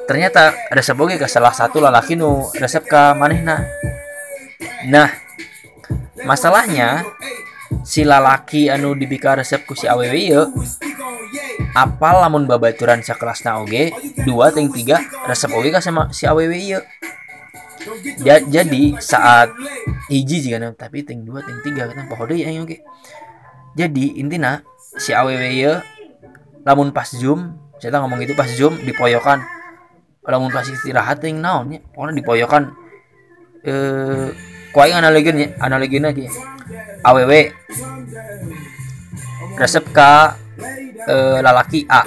[0.06, 3.66] Ternyata resep oke ke salah satu lalaki nu resep ke manehna.
[4.86, 5.10] Nah
[6.22, 7.02] masalahnya
[7.82, 10.54] si lalaki anu dibika resep ku si awewe yuk
[11.72, 13.90] apa lamun babaturan sekelasna oge
[14.22, 16.86] dua ting tiga resep oge ka sama si awewe yuk.
[18.22, 19.50] Ja, jadi saat
[20.06, 22.78] hiji jika tapi ting dua ting tiga kan pohode ya oke
[23.74, 24.62] jadi intinya
[25.00, 25.82] si awewe yuk
[26.62, 29.42] lamun pas zoom saya ngomong itu pas zoom dipoyokan.
[30.22, 32.62] Lamun pas istirahat yang naon ya pokoknya dipoyokan.
[33.66, 34.31] Eh
[34.70, 36.31] kuai analoginya analoginya aja
[37.03, 37.33] aww
[39.59, 40.12] resep ke
[41.11, 42.07] uh, lalaki A.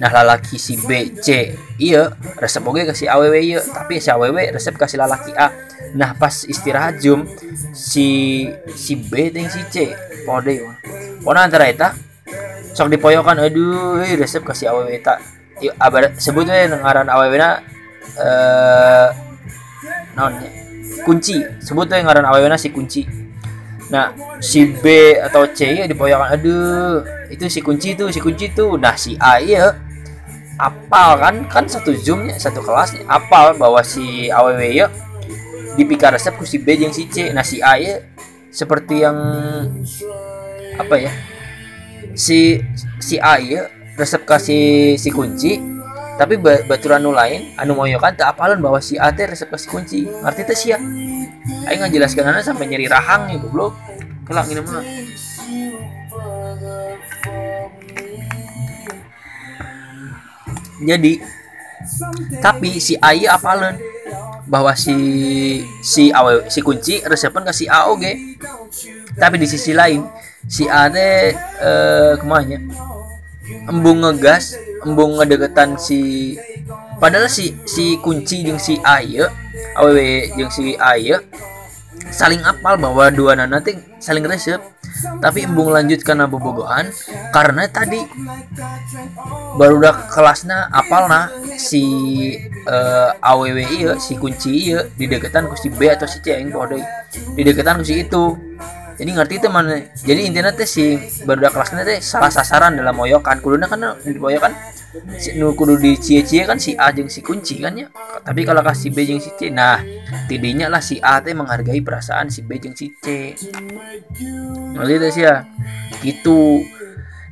[0.00, 2.16] Nah lalaki si B C iya.
[2.40, 3.60] Resep oke kasih aww iya.
[3.60, 5.52] Tapi si aww resep kasih lalaki A.
[5.92, 7.28] Nah pas istirahat jum
[7.76, 9.92] si si B dan si C.
[10.24, 11.92] Pona antara eta
[12.72, 15.20] sok dipoyokan aduh resep kasih aww tak.
[15.78, 17.62] Abar sebutnya ngaran aww na
[18.18, 19.08] eh
[20.18, 20.34] non
[21.06, 21.40] kunci.
[21.62, 23.06] Sebutnya ngaran aww na si kunci.
[23.92, 28.80] Nah si B atau C ya dipoyokan aduh itu si kunci itu si kunci itu
[28.80, 29.76] nah si A ya
[30.56, 31.34] apal kan?
[31.46, 34.88] Kan satu zoomnya satu kelasnya apal bahwa si aww ya
[35.76, 37.30] dipikir resep ku si B yang si C.
[37.30, 38.00] Nah si A ya
[38.52, 39.16] seperti yang
[40.76, 41.12] apa ya
[42.14, 42.60] si
[42.98, 45.60] si A ya resep kasih si kunci
[46.20, 50.00] tapi baturan lain anu moyo kan tak apalan bahwa si A teh resep kasih kunci.
[50.06, 50.78] Ngerti teh sia.
[51.66, 53.74] Aing ngajelaskeun sampai nyeri rahang ya goblok.
[54.22, 54.84] Kelak ini mah.
[60.82, 61.12] Jadi
[62.38, 63.78] tapi si Ayi apalen
[64.46, 64.94] bahwa si
[65.82, 68.38] si awe si kunci resepnya ke si A oke
[69.14, 70.02] tapi di sisi lain
[70.48, 72.58] si A teh eh, ke mana
[73.68, 76.34] embung ngegas embung ngedeketan si
[76.98, 79.30] padahal si si kunci yang si A ya
[79.78, 79.98] awew
[80.38, 81.22] yang si A ya
[82.12, 84.60] saling apal bahwa dua nanti saling resep.
[85.18, 86.92] Tapi embung lanjut karena bobogohan
[87.34, 87.98] karena tadi
[89.56, 91.26] baru udah kelasnya apal nah
[91.58, 91.82] si
[92.68, 96.54] uh, aww iya si kunci iya di deketan ku si B atau si C yang
[96.54, 96.78] kode
[97.34, 98.36] di deketan ku si itu
[98.98, 99.80] jadi ngerti itu mana?
[99.96, 104.52] Jadi intinya teh si baru kelasnya teh salah sasaran dalam moyokan kuduna kan di moyokan
[105.16, 107.88] si nu kudu di cie-cie kan si A jeng si kunci kan ya.
[108.20, 109.80] Tapi kalau kasih B jeng si C nah
[110.28, 113.32] tidinya lah si A teh menghargai perasaan si B jeng si C.
[114.76, 115.48] Ngerti teh sih ya
[116.04, 116.60] gitu.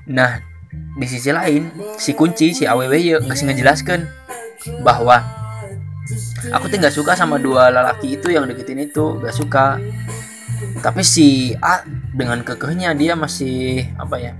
[0.08, 1.70] Nah di sisi lain
[2.00, 4.06] si kunci si aww ya ngasih ngejelaskan
[4.82, 5.22] bahwa
[6.50, 9.78] aku tuh nggak suka sama dua lelaki itu yang deketin itu nggak suka
[10.80, 11.84] tapi si A
[12.16, 14.32] dengan kekehnya dia masih apa ya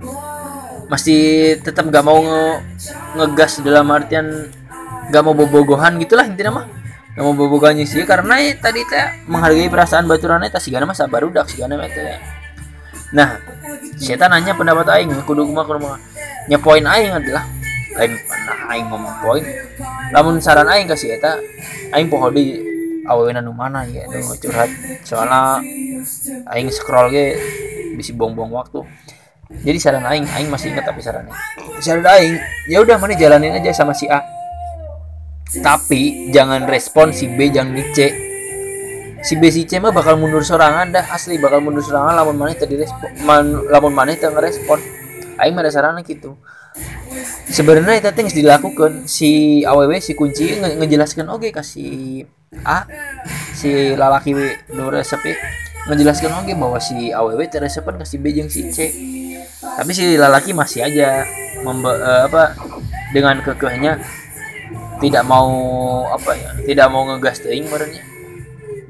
[0.91, 2.43] masih tetap gak mau nge
[3.15, 4.51] ngegas dalam artian
[5.07, 6.65] gak mau bobogohan gitulah intinya mah.
[7.15, 11.23] Gak mau bobogohannya sih karena ya, tadi teh menghargai perasaan baturannya tas gana mah sabar
[11.23, 12.19] udah gana mah teh.
[13.15, 13.39] Nah
[13.95, 15.97] saya nanya pendapat aing kudu kumaha kudu kumaha.
[16.51, 17.47] Nya poin aing adalah
[17.95, 19.43] lain pernah aing ngomong poin.
[20.11, 21.39] Namun saran aing kasih eta
[21.95, 22.70] aing poho di
[23.07, 24.69] awalnya nu mana ya nu curhat.
[25.05, 25.61] Soalnya
[26.51, 27.37] aing scroll ge
[27.97, 28.81] bisa buang-buang waktu.
[29.51, 31.35] Jadi saran aing aing masih ingat tapi sarannya
[31.83, 32.39] saran aing
[32.71, 34.23] ya udah mana jalanin aja sama si A.
[35.51, 37.99] Tapi jangan respon si B jangan di C.
[39.21, 42.55] Si B si C mah bakal mundur sorangan dah asli bakal mundur sorangan lamun mana
[42.55, 43.11] tadi respon
[43.67, 44.79] lamun mana teu ngerespon.
[45.35, 46.39] Aing mah sarannya gitu
[47.51, 48.91] sebenarnya itu harus dilakukan.
[49.07, 52.25] Si aww si kunci nge ngejelaskan oke okay, kasih
[52.67, 52.83] A
[53.55, 54.35] si lalaki
[54.75, 55.23] nu resep
[55.87, 58.77] ngejelaskan oke okay, bahwa si aww teresepan kasih B yang si C.
[59.61, 61.23] Tapi si lelaki masih aja
[61.61, 62.57] membe uh, apa
[63.13, 64.01] dengan kekehnya
[65.01, 65.49] tidak mau
[66.09, 68.03] apa ya tidak mau ngegas teing merenya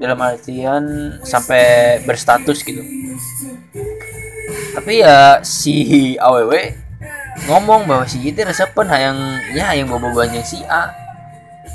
[0.02, 0.84] dalam artian
[1.22, 2.82] sampai berstatus gitu.
[4.74, 6.50] Tapi ya si aww
[7.50, 9.18] ngomong bahwa si itu resepan yang
[9.56, 10.94] ya yang bawa banyak si A.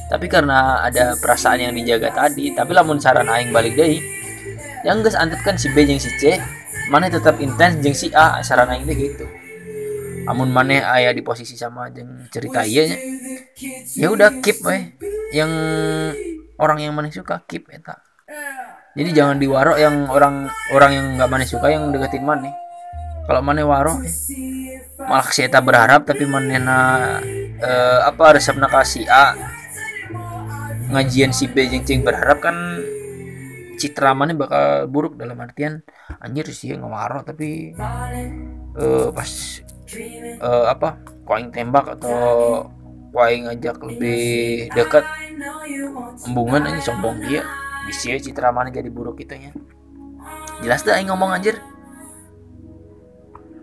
[0.07, 3.98] Tapi karena ada perasaan yang dijaga tadi tapi lamun saran aing balik deh
[4.87, 6.38] yang gas antep kan si B yang si C
[6.94, 9.26] mana tetap intens jeng si A saran aing gitu.
[10.26, 12.98] Amun mana ayah di posisi sama jeng cerita iya nya
[13.98, 14.94] ya udah keep weh
[15.35, 15.50] yang
[16.59, 17.98] orang yang mana suka keep eta.
[18.96, 22.48] Jadi jangan diwaro yang orang orang yang nggak mana suka yang deketin mana
[23.26, 24.14] kalau mana waro eh,
[25.07, 26.79] malah saya berharap tapi mana na
[27.62, 29.38] eh, apa resep kasih A.
[30.87, 32.55] Ngajian si B jeng cing berharap kan
[33.77, 35.83] citra mana bakal buruk dalam artian
[36.23, 37.77] anjir sih ngawaro tapi
[38.73, 39.31] uh, pas
[40.40, 40.97] uh, apa
[41.29, 42.64] koing tembak atau
[43.12, 45.05] koing ngajak lebih dekat
[46.25, 47.42] embungan aja sombong dia.
[47.87, 49.51] Bisa citra mana jadi buruk itu ya
[50.62, 51.59] jelas dah ngomong anjir.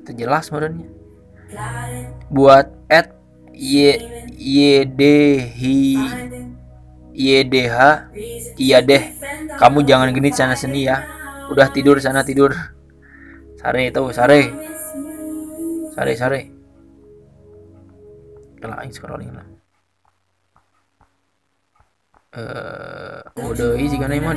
[0.03, 1.02] Terjelas sebenarnya
[2.33, 3.13] buat at
[3.53, 3.93] y
[4.33, 5.01] y d
[5.39, 5.79] hi
[7.13, 7.77] YDH
[8.57, 9.13] iya deh
[9.53, 11.05] kamu jangan genit sana seni ya.
[11.53, 12.51] Udah tidur sana tidur.
[13.61, 14.41] Sare itu sare.
[15.93, 16.41] Sare sare.
[18.57, 19.47] Kalau aing scrolling lah.
[22.33, 22.41] Eh
[23.21, 24.33] uh, udah isi kan emang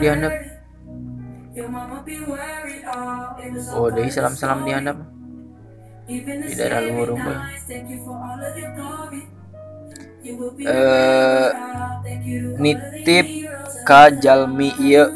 [3.72, 5.00] oh deh salam salam dihandap
[6.06, 7.38] di daerah luar rumah
[10.62, 11.48] eh
[12.58, 13.26] nitip
[13.86, 15.06] ka jalmi iya.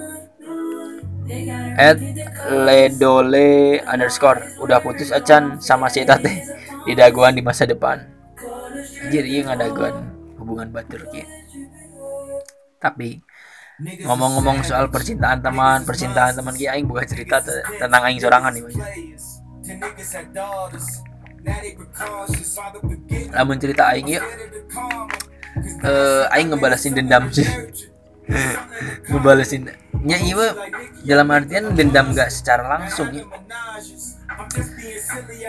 [1.79, 2.03] At
[2.51, 4.59] ledole underscore.
[4.59, 6.37] Udah putus acan sama si teh
[6.83, 8.03] di daguan di masa depan.
[9.07, 9.95] Anjir iya ngadaguan
[10.41, 11.31] hubungan batur gitu
[12.81, 13.21] tapi
[13.81, 17.45] ngomong-ngomong soal percintaan teman percintaan teman kia aing bukan cerita
[17.77, 18.65] tentang aing sorangan nih
[23.33, 24.21] Lamun cerita aing ya
[25.85, 27.47] uh, aing ngebalasin dendam sih.
[29.11, 29.67] ngebalasin.
[30.01, 30.57] nya iya
[31.05, 33.25] dalam artian dendam gak secara langsung ya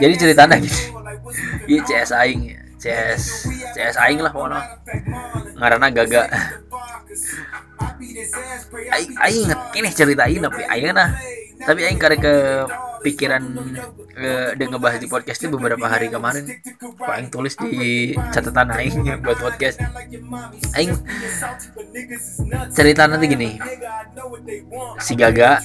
[0.02, 0.80] jadi ceritanya gitu.
[1.70, 3.24] Iya CS aing ya CS
[3.78, 4.62] CS aing lah pokoknya.
[5.56, 6.24] Ngarana gaga.
[8.92, 11.12] aing aing inget ini ceritain tapi aing nah
[11.66, 12.36] tapi aing karek ke
[13.02, 13.42] pikiran
[14.16, 16.46] uh, dia ngebahas di podcast itu beberapa hari kemarin.
[17.02, 19.82] Pak Aing tulis di catatan Aing buat podcast.
[20.78, 20.94] Aing
[22.72, 23.58] cerita nanti gini.
[25.02, 25.60] Si Gaga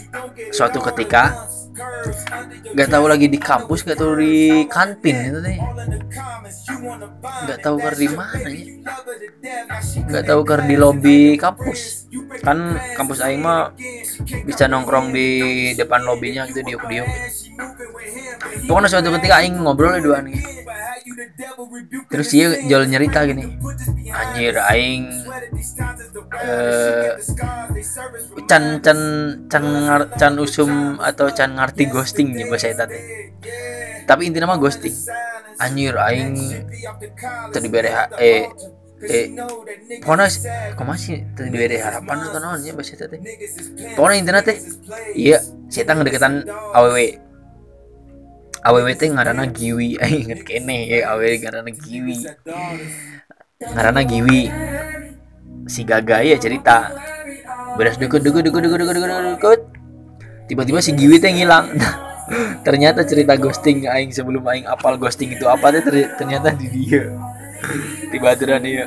[0.51, 1.47] suatu ketika
[2.73, 5.61] nggak tahu lagi di kampus nggak tahu di kantin itu deh
[7.45, 8.65] nggak tahu ker di mana ya.
[10.09, 12.09] Nggak tahu ker di lobi kampus.
[12.41, 13.77] Kan kampus Aing mah
[14.47, 15.29] bisa nongkrong di
[15.87, 17.09] depan lobinya gitu diuk diuk
[18.66, 20.37] pokoknya suatu ketika Aing ngobrol dua nih.
[22.11, 23.57] Terus dia jual nyerita gini
[24.11, 25.07] anjir Aing
[26.42, 27.14] eh
[28.51, 29.01] can can
[29.46, 29.64] can
[30.18, 32.87] can usum atau can ngerti ghosting ya bahasa itu
[34.07, 34.94] tapi intinya mah ghosting.
[35.57, 36.37] Anjir aing
[37.51, 37.68] tadi
[38.20, 38.44] eh
[39.05, 39.29] eh
[40.01, 40.27] pokoknya
[40.73, 43.05] kok masih tadi bere harapan atau non ya bahasa itu
[43.93, 44.57] pokoknya intinya teh
[45.13, 46.97] iya saya ngedeketan aww
[48.67, 49.95] aww teh ngarana giwi.
[50.03, 52.27] Aing inget kene ya aww ngarana giwi.
[53.63, 54.51] Ngarana giwi.
[55.71, 56.91] Si gaga ya cerita.
[57.79, 59.61] Beres deket deket deket deket deket deket deket
[60.47, 61.75] tiba-tiba si Giwi teh ngilang.
[62.67, 65.83] Ternyata cerita ghosting aing sebelum aing apal ghosting itu apa teh
[66.19, 67.13] ternyata di dia
[68.12, 68.87] tiba-tiba dia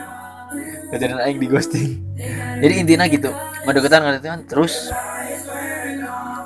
[0.90, 1.90] kemudian aing di ghosting.
[2.60, 3.30] Jadi intinya gitu
[3.66, 4.90] ngedeketan ngedeketan terus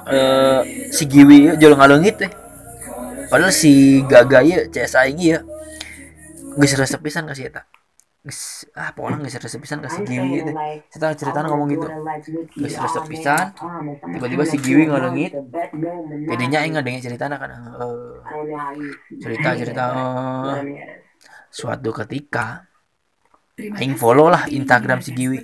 [0.08, 2.32] uh, si Giwi ya jual ngalungit teh
[3.32, 5.40] padahal si Gaga ya CS aing ya
[6.60, 7.64] geus resep pisan kasih eta.
[8.24, 10.52] Gis, ah pokoknya nggak resep pisan kasih Giwi gitu
[10.96, 11.88] kita cerita ngomong gitu.
[12.56, 13.52] nggak resep pisan
[14.16, 15.36] tiba-tiba si Giwi ngolongit
[16.32, 18.24] jadinya aing ngedengerin cerita kan uh,
[19.20, 20.56] cerita cerita uh,
[21.54, 22.66] suatu ketika
[23.62, 25.38] aing follow lah Instagram si Giwi.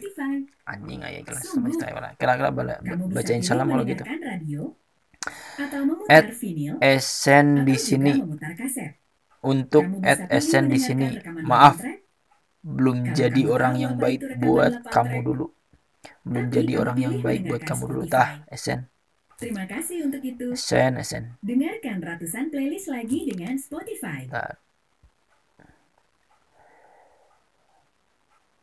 [0.70, 2.50] anjing aja kelas sama istilah kira-kira
[3.10, 4.06] bacain salam kalau gitu.
[6.10, 6.26] at
[6.82, 8.14] esen di sini.
[9.46, 11.08] untuk at esen di sini.
[11.46, 11.82] maaf
[12.60, 15.48] belum jadi orang yang baik buat kamu dulu.
[16.24, 18.04] Belum jadi orang yang baik buat kamu dulu.
[18.08, 18.88] Tah Esen
[19.40, 20.52] Terima kasih untuk itu.
[20.52, 24.28] Esen Esen Dengarkan ratusan playlist lagi dengan Spotify.
[24.28, 24.60] Tar.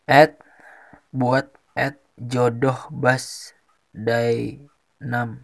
[0.07, 0.39] At
[1.11, 3.51] buat at jodoh bas
[3.91, 4.63] day
[5.03, 5.43] 6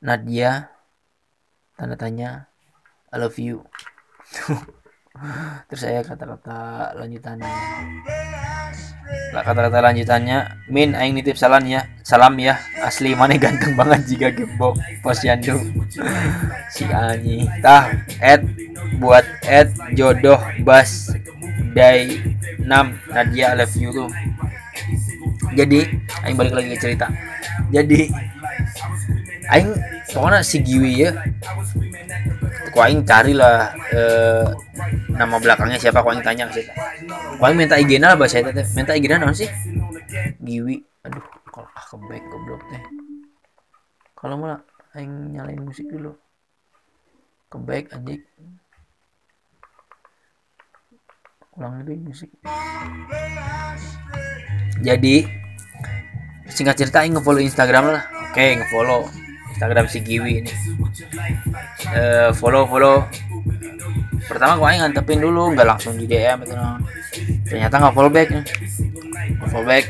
[0.00, 0.72] Nadia
[1.76, 2.48] tanda tanya
[3.12, 3.68] I love you.
[5.68, 7.52] Terus saya kata-kata lanjutannya.
[9.36, 12.56] Lah kata-kata lanjutannya min aing nitip salam ya salam ya.
[12.80, 15.60] Asli mana ganteng banget jika gembok posyandu
[16.74, 17.44] si Ani.
[17.60, 17.92] Tah
[18.24, 18.48] ed
[18.96, 21.12] buat ed jodoh bas
[21.72, 22.20] day
[22.60, 22.68] 6
[23.12, 24.10] Nadia I love you tuh
[25.52, 25.80] jadi
[26.24, 27.06] aing balik lagi cerita.
[27.68, 28.08] Jadi
[29.52, 29.70] aing
[30.12, 31.10] pokoknya si Giwi ya
[32.72, 34.48] ku aing carilah eh,
[35.12, 36.64] nama belakangnya siapa ku aing tanya sih
[37.36, 38.66] ku aing minta IG lah bahasa teh.
[38.72, 39.48] Minta IG naon sih
[40.40, 40.80] Giwi.
[41.04, 42.82] Aduh kalau ah ke back goblok teh.
[44.16, 44.60] Kalau malah
[44.96, 46.16] aing nyalain musik dulu.
[47.52, 48.24] Ke back anjing
[51.56, 52.32] ulang dulu musik
[54.82, 55.14] jadi
[56.50, 58.02] singkat cerita aing ngefollow Instagram lah.
[58.28, 59.08] Oke ngefollow
[59.54, 60.52] Instagram si Giwi ini.
[61.92, 63.06] Uh, follow follow
[64.26, 66.78] pertama gue ngantepin dulu nggak langsung di DM itu no.
[67.46, 68.28] ternyata nggak follow back.
[68.34, 69.84] Nggak follow back.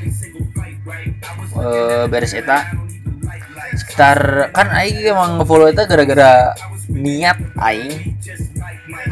[1.57, 2.69] Uh, beres eta.
[3.73, 6.53] Sekitar kan Aing emang ngefollow eta gara-gara
[6.93, 8.21] niat Aing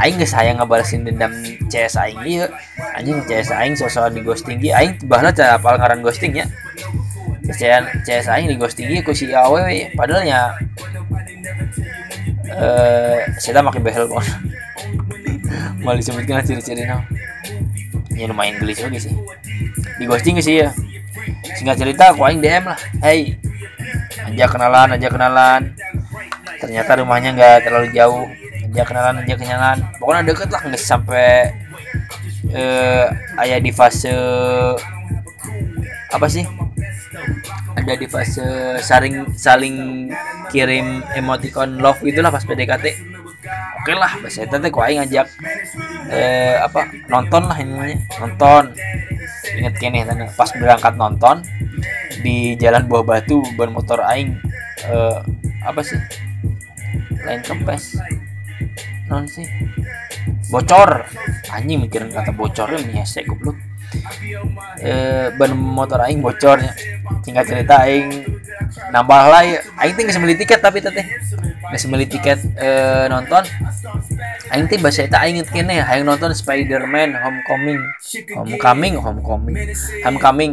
[0.00, 1.28] Aing gak sayang ngebalesin dendam
[1.68, 2.48] CS Aing iya
[2.96, 6.48] anjing CS Aing sosok di ghosting gitu Aing bahkan cara apal ngaran ghosting ya.
[7.44, 10.56] CS CS Aing di ghosting ku si awewe padahal ya
[12.48, 14.24] eh saya makin behel pon.
[15.84, 17.04] Mau disebutkan ciri-ciri no
[18.16, 19.12] ya lumayan geli juga sih.
[20.00, 20.72] Di ghosting sih ya.
[21.60, 22.80] Singkat cerita aku aing DM lah.
[23.04, 23.36] Hey
[24.32, 25.62] ajak kenalan ajak kenalan.
[26.56, 28.24] Ternyata rumahnya nggak terlalu jauh
[28.70, 29.78] ajak kenalan ajak kenalan.
[29.98, 31.50] Pokoknya deket lah nggak sampai
[32.50, 33.06] eh
[33.42, 34.14] ayah di fase
[36.10, 36.46] apa sih?
[37.74, 40.08] Ada di fase saling saling
[40.54, 43.10] kirim emoticon love gitulah pas PDKT
[43.80, 45.26] oke lah bahasa itu teh kuaing ngajak
[46.12, 47.98] eh apa nonton lah ini namanya.
[48.20, 48.64] Nonton.
[49.56, 50.04] Inget kene
[50.36, 51.42] pas berangkat nonton
[52.20, 54.36] di jalan buah batu bermotor aing
[54.84, 55.18] eh,
[55.64, 55.98] apa sih?
[57.24, 57.96] Lain kempes
[59.10, 59.46] non sih?
[60.50, 61.06] Bocor.
[61.50, 63.58] Anjing mikirin kata bocornya nyesek goblok.
[64.78, 66.74] Eh ban motor aing bocornya.
[67.26, 68.26] Singkat cerita aing
[68.94, 69.58] nambah lah ya.
[69.82, 70.92] aing geus meuli tiket tapi teh
[71.74, 73.42] geus meuli tiket eh, nonton.
[74.50, 77.80] Aing teh bahasa eta aing kene aing nonton Spider-Man Homecoming.
[78.38, 79.56] Homecoming Homecoming.
[80.06, 80.52] Homecoming.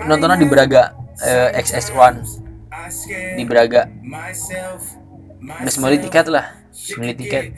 [0.00, 2.40] Nontonnya di Braga eh, XS1
[3.36, 3.86] di Braga
[5.40, 6.46] geus meuli tiket lah.
[7.00, 7.56] Meuli tiket.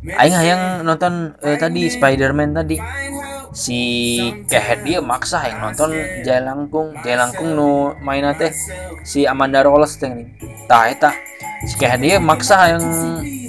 [0.00, 2.80] Aing hayang nonton eh, tadi Spider-Man tadi.
[3.50, 3.80] Si
[4.46, 5.90] kehet dia maksa yang nonton
[6.22, 8.54] Jailangkung Jailangkung nu mainna teh
[9.02, 10.08] si Amanda Rolls teh
[10.70, 11.10] tah eta.
[11.66, 12.84] Si kehet dia maksa yang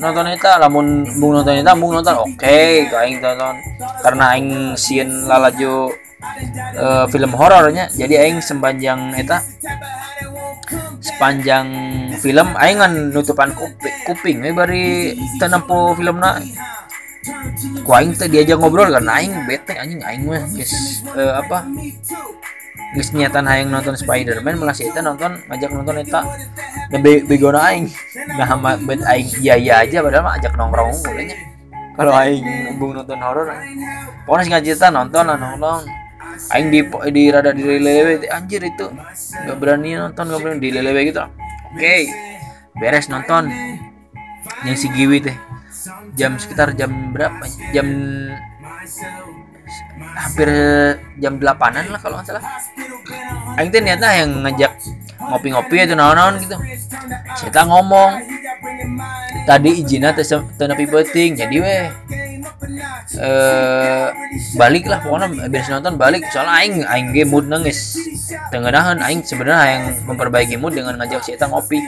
[0.04, 0.60] nonton eta.
[0.60, 2.28] Lamun bung nonton eta bung nonton.
[2.28, 3.56] Oke okay, aing tonton.
[4.04, 5.88] Karena aing sieun lalajo
[6.76, 7.88] eh, film horornya.
[7.96, 9.40] Jadi aing sepanjang eta
[11.02, 11.68] sepanjang
[12.20, 14.84] film aing ngan nutupan kuping, kuping we bari
[15.38, 16.42] teu nempo filmna.
[17.86, 21.68] Ku aing teh diajak ngobrol kan aing bete anjing aing mah geus eh, apa?
[22.98, 26.22] Geus niatan hayang nonton Spider-Man malah si eta nonton ngajak nonton eta.
[26.90, 27.88] Dan be begona aing.
[28.36, 31.52] Nah mah bet aing iya iya aja padahal mah ajak nongkrong mulanya
[31.96, 32.46] kalau aing
[32.80, 33.52] bung nonton horor
[34.26, 35.86] pokoknya cerita nonton lah nonton
[36.50, 36.80] aing di
[37.14, 38.90] di rada di lelewe anjir itu.
[39.46, 41.22] Nggak berani nonton nggak berani di lelewe gitu.
[41.76, 42.10] Oke
[42.78, 43.52] beres nonton.
[44.66, 45.38] Yang si Giwi teh
[46.18, 47.46] jam sekitar jam berapa?
[47.76, 47.88] Jam
[50.18, 50.50] hampir
[51.22, 52.44] jam delapanan lah kalau nggak salah.
[53.62, 54.74] Aing teh niatnya yang ngajak
[55.30, 56.56] ngopi-ngopi atau naon-naon gitu.
[57.38, 58.10] Saya ngomong
[59.46, 61.86] tadi izinnya nepi penting jadi weh
[63.22, 64.08] eh
[64.56, 67.98] balik lah pokoknya beres nonton balik soalnya aing aing ge mood nangis.
[68.50, 71.80] Tengenahan aing sebenarnya yang memperbaiki mood dengan ngajak si ngopi.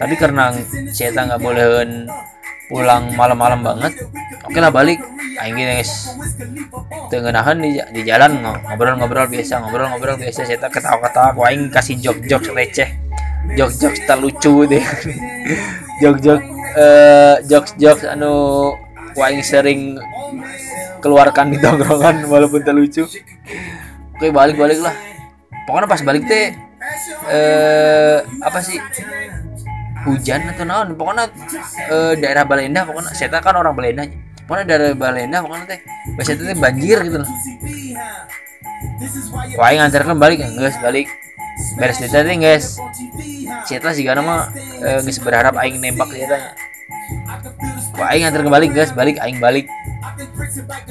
[0.00, 0.54] Tapi karena
[0.94, 2.08] si Eta nggak bolehin
[2.70, 4.06] pulang malam-malam banget.
[4.46, 5.02] Oke lah balik.
[5.42, 6.14] Aing ge nangis
[7.10, 10.46] tengenahan di, di jalan ngobrol-ngobrol biasa ngobrol-ngobrol biasa.
[10.46, 12.88] Saya ketawa-ketawa aku aing kasih jok-jok receh.
[13.58, 14.84] Jok-jok tak lucu deh.
[16.02, 16.40] Jok-jok
[16.70, 18.32] eh jok-jok anu
[19.10, 19.98] ku aing sering
[21.02, 23.10] keluarkan di tongkrongan walaupun terlucu
[24.14, 24.94] oke balik balik lah.
[25.66, 26.54] Pokoknya pas balik teh
[27.28, 28.78] eh apa sih
[30.06, 31.24] hujan atau naon pokoknya
[31.92, 34.08] eh, daerah Balenda pokoknya saya kan orang Balenda
[34.48, 35.80] pokoknya daerah Balenda pokoknya teh
[36.16, 37.30] bahasa teh banjir gitu loh.
[39.60, 41.08] Wah, ngantarkan balik guys balik.
[41.76, 42.80] Beres itu teh guys
[43.68, 44.40] Cita sih karena mah
[44.80, 46.56] eh, geus berharap aing nembak ceritanya
[48.00, 49.68] Wah, aing ngantar kembali guys balik aing balik.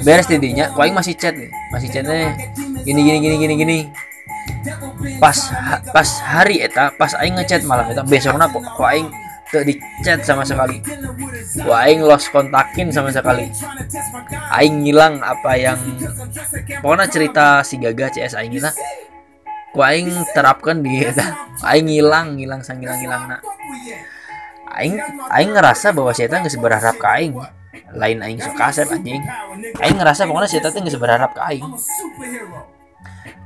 [0.06, 2.38] Beres tidinya Wah, masih chat nih masih chatnya
[2.86, 3.78] gini gini gini gini gini
[5.20, 5.38] pas
[5.92, 9.08] pas hari eta pas aing ngechat malam eta besoknya kok kok aing
[9.50, 9.74] tuh di
[10.06, 10.78] chat sama sekali.
[11.66, 13.50] Wah, aing lost kontakin sama sekali.
[14.54, 15.78] Aing ngilang apa yang
[16.80, 18.70] pokoknya cerita si Gaga CS aing kita
[19.74, 21.50] ku aing terapkan di eta.
[21.66, 23.42] Aing ngilang ngilang sang ngilang ngilang nak
[24.70, 24.94] aing
[25.34, 27.34] aing ngerasa bahwa si eta geus berharap ke aing.
[27.90, 29.22] Lain aing suka kasep anjing.
[29.82, 31.66] Aing ngerasa pokoknya si eta teh geus berharap ke aing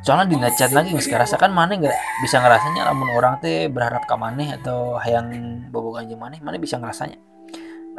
[0.05, 4.05] soalnya di chat lagi geus ngerasa kan mana nggak bisa ngerasanya lamun orang teh berharap
[4.05, 5.33] ke maneh atau hayang
[5.73, 7.19] bobogan jeung maneh mana bisa ngerasanya.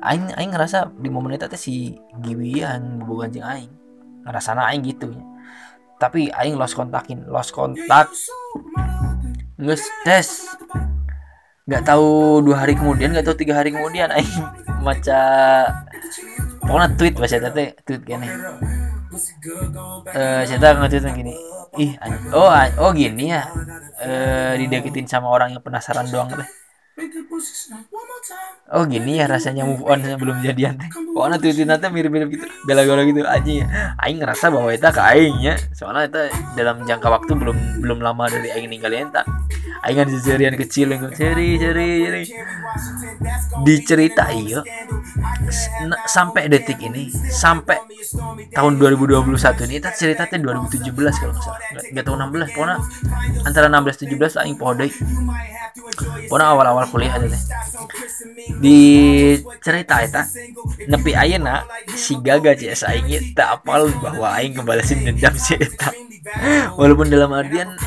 [0.04, 3.72] Aing aing ngerasa di momen itu teh si Giwi yang bobogan jeung aing
[4.28, 5.12] ngerasana aing gitu.
[6.00, 8.12] Tapi aing lost kontakin lost kontak.
[9.58, 10.28] Nges tes.
[11.66, 14.30] Nggak tahu dua hari kemudian nggak tahu tiga hari kemudian aing
[14.86, 15.22] maca
[16.62, 18.30] pokoknya tweet bahasa tete tweet gini
[20.14, 21.34] eh saya nge-tweet gini
[21.78, 21.92] ih
[22.34, 22.52] oh
[22.82, 23.42] oh gini ya.
[24.02, 26.48] Eh dideketin sama orang yang penasaran doang teh
[28.72, 30.88] oh gini ya rasanya move on belum jadian teh.
[30.88, 32.48] Pokoknya tweetin nanti mirip-mirip gitu.
[32.64, 33.20] Galau-galau gitu.
[33.28, 33.52] Aja
[34.00, 35.56] aing ngerasa bahwa itu ke aing ya.
[35.76, 36.22] Soalnya itu
[36.56, 39.28] dalam jangka waktu belum belum lama dari aing ninggalin tak
[39.84, 42.24] aing kan sejarian kecil yang ceri ceri ceri
[43.68, 44.64] dicerita iya.
[46.08, 47.78] Sampai detik ini sampai
[48.56, 49.36] tahun 2021
[49.68, 51.60] ini kita ceritanya 2017 kalau nggak salah.
[51.92, 52.76] Nggak tahu 16 pokoknya
[53.44, 54.90] antara 16 17 aing podai
[56.26, 57.42] pokoknya awal-awal kuliah aja teh
[58.62, 58.80] di
[59.62, 60.22] cerita itu
[60.88, 65.92] nepi ayeuna si Gaga CS aing tak apal bahwa aing ngebalesin dendam si eta.
[66.76, 67.78] Walaupun dalam artian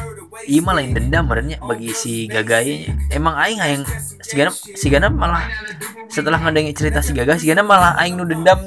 [0.47, 2.63] iya malah yang dendam merenya bagi si Gaga
[3.11, 3.83] emang aing aing
[4.23, 5.49] si Gana malah
[6.09, 8.63] setelah ngedengi cerita si Gaga si Gana malah aing nu dendam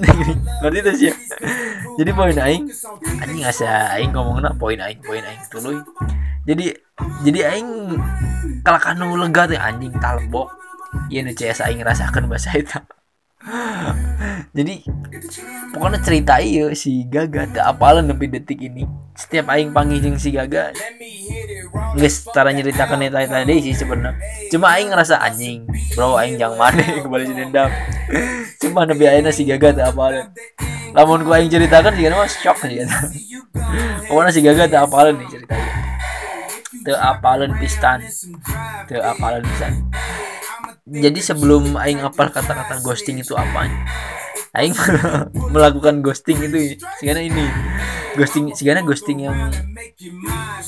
[0.62, 1.14] ngerti tuh sih?
[2.00, 2.68] Jadi poin aing
[3.24, 5.80] anjing asa aing ngomongna poin aing poin aing tuluy
[6.42, 6.74] jadi
[7.22, 7.70] jadi aing
[8.62, 10.50] kalau kanu lega tuh anjing talbok
[11.08, 12.78] iya nu CS aing ngerasakan bahasa itu
[14.58, 14.86] jadi
[15.74, 18.86] pokoknya cerita iya si Gaga tak apalan lebih detik ini.
[19.18, 20.70] Setiap aing panggil si Gaga
[21.98, 24.14] nggak cara nyeritakan eta tadi sih sebenarnya.
[24.54, 25.66] Cuma aing ngerasa anjing
[25.98, 27.70] bro aing jangan mana kembali si dendam.
[28.62, 30.30] Cuma nabi aing si Gaga tak apalan
[30.92, 32.84] namun gua aing ceritakan sih mah shock sih
[34.12, 35.72] pokoknya si Gaga tak apalan nih ceritanya
[36.86, 38.00] tak apalan pistan.
[38.90, 39.74] Tak apalan pistan.
[40.90, 43.70] Jadi sebelum aing apal kata-kata ghosting itu apa
[44.58, 44.76] aing?
[45.54, 47.46] Melakukan ghosting itu segala ini.
[48.18, 49.38] Ghosting segala ghosting yang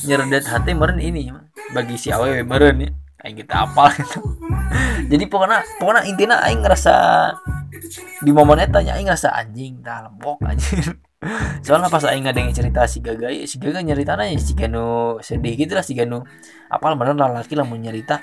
[0.08, 1.28] nyeredet hati meren ini
[1.76, 2.92] bagi si awewe meren ya.
[3.24, 4.20] Aing kita apal gitu.
[5.12, 6.96] Jadi pokoknya pokoknya intinya aing ngerasa
[8.24, 10.96] di momen eta aing ngerasa anjing dah lembok anjing
[11.64, 15.56] soalnya pas aing ada yang cerita si Gaga ya si Gaga nyeritanya si Ganu sedih
[15.56, 16.24] gitu lah si Ganu
[16.68, 18.20] apal bener laki lah mau nyerita.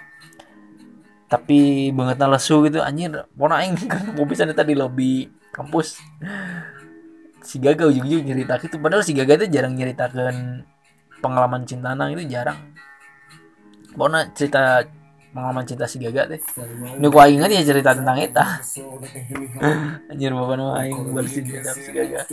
[1.30, 6.02] Tapi banget lesu gitu anjir pokoknya aing kan mau bisa di lobby kampus.
[7.40, 10.66] Si Gaga ujung-ujung nyerita gitu padahal si Gaga itu jarang nyeritakan
[11.24, 12.58] pengalaman cinta nang itu jarang.
[13.96, 14.84] Pokoknya cerita
[15.30, 16.40] pengalaman cinta si Gaga teh.
[16.98, 18.58] Ini ku aing ya cerita tentang eta.
[20.10, 22.26] Anjir bapak nama aing balesin dendam si Gaga.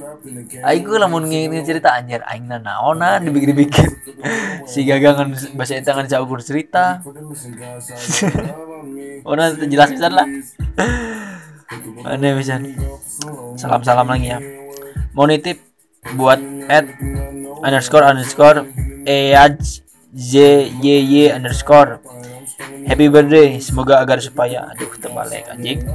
[0.65, 3.87] aing gue lamun ngingin cerita anjir aing na naonan dipikir-pikir
[4.71, 7.05] si Gaga kan bahasa eta kan campur cerita.
[9.21, 10.27] Nanti jelas bisa lah.
[12.03, 12.57] Mana bisa
[13.59, 14.39] salam salam lagi ya.
[15.13, 15.61] Mau nitip
[16.17, 16.89] buat at
[17.61, 18.65] underscore underscore
[19.05, 19.85] eaj
[20.15, 20.31] z
[20.81, 21.99] y y underscore
[22.85, 23.57] happy birthday.
[23.61, 25.85] Semoga agar supaya aduh terbalik anjing.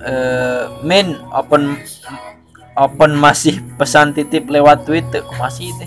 [0.00, 1.76] Uh, min open
[2.74, 5.86] open masih pesan titip lewat twitter masih teh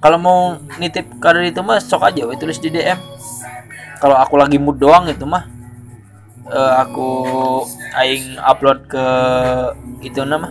[0.00, 0.40] kalau mau
[0.80, 2.96] nitip kader itu mah sok aja we tulis di DM
[4.00, 5.44] kalau aku lagi mood doang itu mah
[6.50, 7.08] uh, aku
[8.00, 9.04] aing upload ke
[10.00, 10.50] itu nama.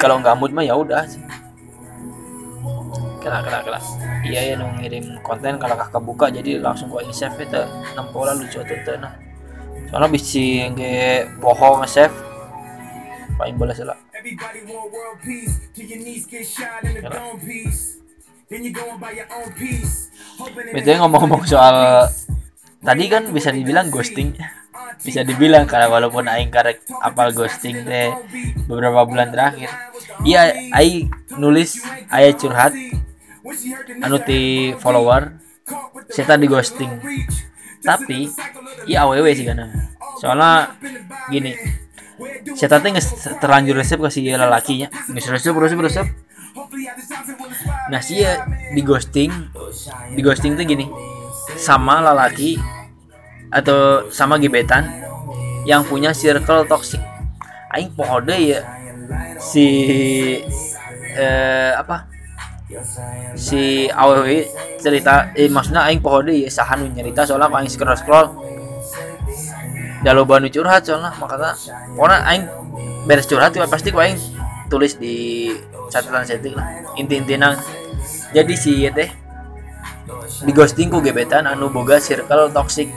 [0.00, 1.04] Kalau nggak mood mah ya udah
[3.20, 3.80] kena kena kena.
[4.24, 7.62] Iya ya nung ngirim konten kalau kakak buka jadi langsung gua save itu.
[7.94, 9.14] Nampola lucu tuh nah.
[9.92, 12.16] Soalnya bisa nge poho nge-save.
[13.36, 15.56] Paling boleh salah Everybody want world peace.
[15.72, 17.96] Till your knees get shot in the dome piece.
[18.52, 20.12] Then you go and buy your own piece.
[20.76, 22.04] Betul ngomong-ngomong soal
[22.84, 24.36] tadi kan bisa dibilang ghosting.
[25.06, 28.12] bisa dibilang karena walaupun aing karek apal ghosting teh
[28.68, 29.72] beberapa bulan terakhir.
[30.28, 31.08] iya aing
[31.40, 31.80] nulis
[32.12, 32.76] ayah curhat
[34.00, 35.38] anu ti follower
[36.10, 36.90] saya di ghosting.
[37.80, 38.28] Tapi
[38.86, 39.70] iya aww sih karena.
[40.20, 40.76] Soalnya
[41.32, 41.54] gini
[42.52, 42.92] saya tadi
[43.40, 44.88] terlanjur resep ke si lelakinya.
[45.08, 46.06] Nggak resep resep resep.
[47.90, 48.44] Nah sih ya
[48.74, 49.30] di ghosting
[50.14, 50.90] di ghosting tuh gini
[51.54, 52.58] sama lelaki
[53.50, 54.86] atau sama gebetan
[55.64, 57.00] yang punya circle toxic.
[57.70, 58.66] Aing pohode ya.
[59.40, 59.66] Si
[61.16, 62.19] eh, apa
[63.34, 64.22] si aww
[64.78, 68.26] cerita eh, maksudnya aing pohode ya sahan nyerita soalnya aing scroll scroll
[70.06, 71.52] dalam banu curhat soalnya makanya
[71.98, 72.44] pokoknya aing
[73.04, 74.16] beres curhat tuh pasti aing
[74.70, 75.50] tulis di
[75.90, 77.58] catatan setting lah inti-inti nang
[78.30, 79.10] jadi si teh
[80.40, 82.88] di ghosting ku gebetan anu boga circle toxic.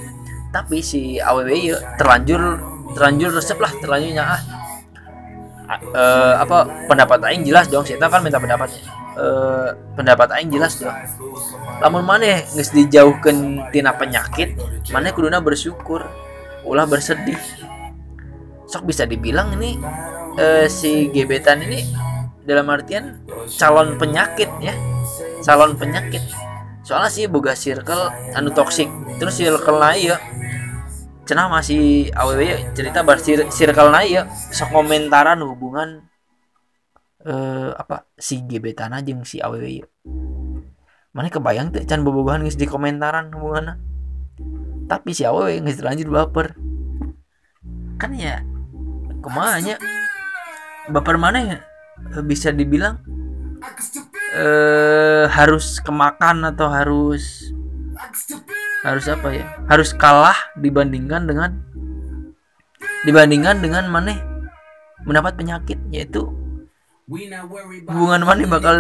[0.54, 2.62] Tapi si aww ya terlanjur
[2.94, 4.42] terlanjur resep lah terlanjurnya ah
[5.98, 8.78] uh, apa pendapat aing jelas dong kita kan minta pendapatnya
[9.18, 10.96] uh, pendapat aing jelas dong
[11.82, 14.56] lamun mana nges dijauhkan tina penyakit
[14.94, 16.06] mana kuduna bersyukur
[16.64, 17.36] ulah bersedih.
[18.72, 19.78] Sok bisa dibilang ini
[20.40, 21.84] uh, si gebetan ini
[22.48, 23.22] dalam artian
[23.60, 24.74] calon penyakit ya
[25.44, 26.24] calon penyakit.
[26.82, 28.88] Soalnya sih boga circle anu toksik
[29.20, 30.18] terus circle lain ya
[31.24, 32.40] cenah masih aww
[32.76, 36.04] cerita bar cir- circle lain ya sok komentaran hubungan
[37.24, 39.88] eh apa si gebetan aja si aww ya
[41.14, 43.80] mana kebayang tuh can bobogohan geus di komentaran hubungannya
[44.92, 46.60] tapi si aww geus lanjut baper.
[48.02, 48.44] Kan ya
[49.24, 49.80] ke mana
[50.92, 51.58] baper mana ya?
[52.28, 53.00] Bisa dibilang
[54.36, 57.56] eh harus kemakan atau harus
[58.84, 59.46] harus apa ya?
[59.72, 61.56] Harus kalah dibandingkan dengan
[63.08, 64.20] dibandingkan dengan mana?
[65.08, 66.28] Mendapat penyakit yaitu
[67.08, 68.76] hubungan mana bakal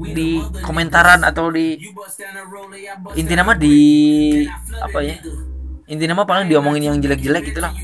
[0.00, 1.76] di komentaran atau di
[3.18, 3.76] inti nama di
[4.80, 5.16] apa ya?
[5.90, 7.74] inti nama paling diomongin yang jelek-jelek itulah.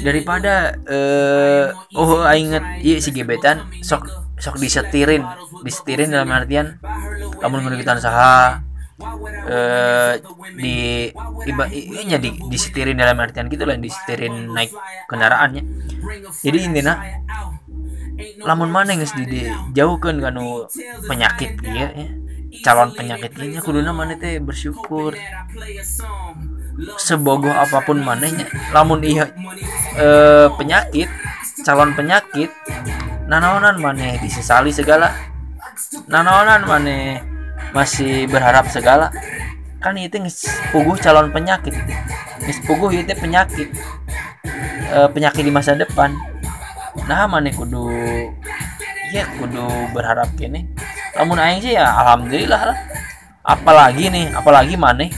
[0.00, 1.66] daripada eh
[1.98, 4.06] oh inget iya si gebetan sok
[4.38, 5.26] sok disetirin
[5.66, 6.78] disetirin dalam artian
[7.42, 8.62] kamu menunjukkan saha.
[9.50, 10.22] eh
[10.54, 11.10] di
[11.50, 14.70] iba iya di disetirin dalam artian gitu lah disetirin naik
[15.10, 15.62] kendaraannya.
[16.46, 16.94] jadi intinya
[18.42, 20.66] lamun mana geus di jauhkeun kanu
[21.06, 22.08] penyakit iya ya.
[22.62, 25.18] Calon penyakit ini kuduna mana teh bersyukur.
[26.98, 28.46] Sebogoh apa pun manehnya.
[28.70, 29.30] lamun iya
[29.98, 31.10] eh, penyakit
[31.66, 32.50] calon penyakit
[33.26, 35.10] nanaonan maneh disesali segala.
[36.06, 37.22] Nanaonan maneh
[37.74, 39.10] masih berharap segala.
[39.82, 40.22] Kan itu
[40.70, 41.74] puguh calon penyakit.
[42.68, 43.72] Puguh itu penyakit
[44.94, 46.12] Eh, penyakit di masa depan
[47.04, 47.90] nah maneh kudu
[49.10, 50.66] ya kudu berharap gini.
[51.14, 52.78] Namun aing sih ya alhamdulillah lah.
[53.44, 55.10] Apalagi nih apalagi maneh.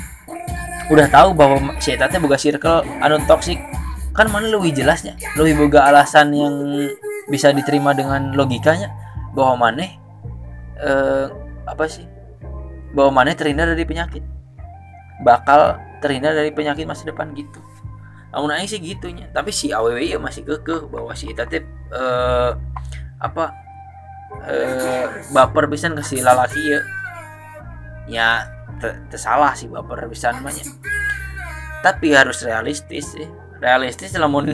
[0.93, 2.07] Udah tahu bahwa si eta
[2.37, 3.59] circle anu toksik
[4.17, 6.55] kan mana lebih jelasnya lebih boga alasan yang
[7.29, 8.93] bisa diterima dengan logikanya.
[9.37, 9.97] Bahwa maneh
[10.81, 11.27] eh,
[11.69, 12.05] apa sih?
[12.97, 14.25] Bahwa maneh terhindar dari penyakit.
[15.25, 17.61] Bakal terhindar dari penyakit masa depan gitu
[18.35, 19.31] namun aing sih gitunya.
[19.31, 21.63] Tapi si aww ya masih kekeh bahwa si eta teh
[21.93, 22.51] eh,
[23.23, 23.45] apa
[24.47, 26.81] eh, baper pisan ke si lalaki ya
[28.07, 28.29] ya
[28.79, 30.53] te- tersalah sih baper pisan mah
[31.85, 33.29] tapi harus realistis sih.
[33.63, 34.51] Realistis lamun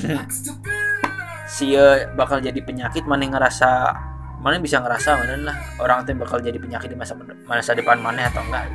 [1.57, 1.77] si
[2.15, 3.97] bakal jadi penyakit mana ngerasa
[4.43, 5.57] mana bisa ngerasa mana lah.
[5.81, 7.17] Orang itu bakal jadi penyakit di masa
[7.49, 8.69] masa depan mana atau enggak.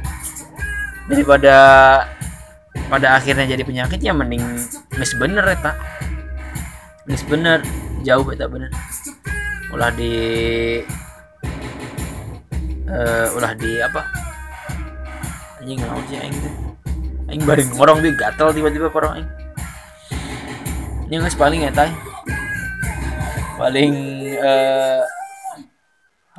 [1.07, 1.55] Daripada
[2.87, 4.39] pada akhirnya jadi penyakit ya mending
[4.95, 5.75] mis bener eta
[7.03, 7.59] mis bener
[8.03, 8.71] jauh eta bener.
[9.67, 10.11] Ulah di
[12.87, 14.01] eh ulah di apa?
[15.59, 16.53] Anjing naon sih aing teh
[17.27, 19.29] aing bareng ngorong dia gatel tiba-tiba korong aing.
[21.11, 21.91] Ini geus paling eta
[23.59, 23.91] paling
[24.39, 25.03] eh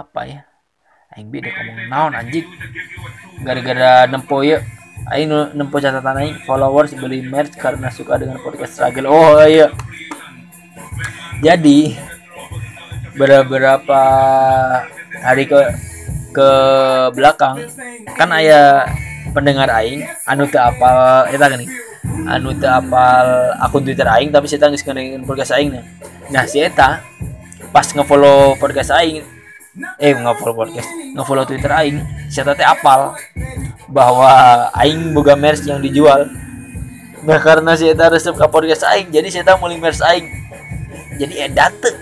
[0.01, 0.40] apa ya?
[1.12, 2.49] Aing beda ngomong naon anjing?
[3.44, 4.64] Gara-gara nempo ya
[5.14, 9.72] aing nempo catatan aing followers beli merch karena suka dengan podcast struggle oh iya
[11.40, 11.96] jadi
[13.14, 14.02] beberapa
[15.22, 15.59] hari ke
[16.34, 16.50] ke
[17.16, 17.66] belakang
[18.14, 18.86] kan aya
[19.32, 21.66] pendengar aing anu teu apal eta gini
[22.28, 25.78] anu teu apal akun Twitter aing tapi saya geus ngedengerin podcast aing.
[26.28, 27.00] Nah, si eta
[27.72, 29.24] pas ngefollow podcast aing
[29.99, 33.14] eh ngefollow podcast, ngefollow Twitter aing, si eta teh apal
[33.91, 34.31] bahwa
[34.74, 36.26] aing boga merch yang dijual.
[37.22, 40.26] Nah, karena si eta resep ka podcast aing, jadi si eta meuli merch aing.
[41.18, 41.95] Jadi edan teu.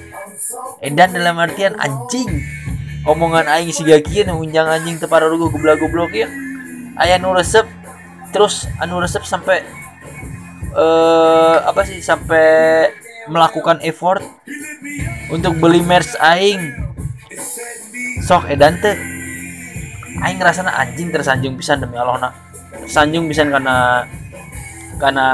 [0.85, 2.45] Edan dalam artian anjing.
[3.09, 6.29] Omongan aing siga kieu nu unjang anjing teu pararuguh goblok-goblok ya.
[7.01, 7.65] Aya nu resep
[8.35, 9.65] terus anu resep sampai
[10.77, 12.91] eh apa sih sampai
[13.33, 14.21] melakukan effort
[15.33, 16.77] untuk beli merch aing
[18.27, 18.99] sok edan teh
[20.27, 22.35] aing ngerasana anjing tersanjung pisan demi Allah nak.
[22.83, 24.03] Tersanjung pisan karena
[24.99, 25.27] karena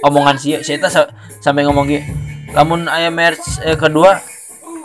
[0.00, 1.12] omongan sih teh sa-
[1.44, 2.04] sampai ngomong gitu
[2.54, 4.22] lamun aya merch eh, kedua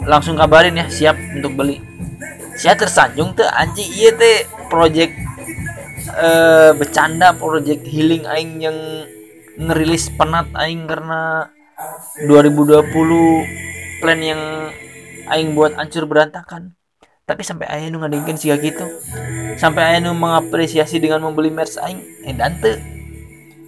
[0.04, 1.80] langsung kabarin ya siap untuk beli.
[2.60, 5.16] Saya tersanjung tuh anjing iya teh project
[6.10, 8.78] eh bercanda project healing aing yang
[9.56, 11.48] ngerilis penat aing karena
[12.28, 12.84] 2020
[14.04, 14.42] plan yang
[15.30, 16.79] aing buat hancur berantakan
[17.30, 18.90] tapi sampai aya nu ngadengkeun siga gitu
[19.62, 22.74] sampai aya nu mengapresiasi dengan membeli merch aing edan teu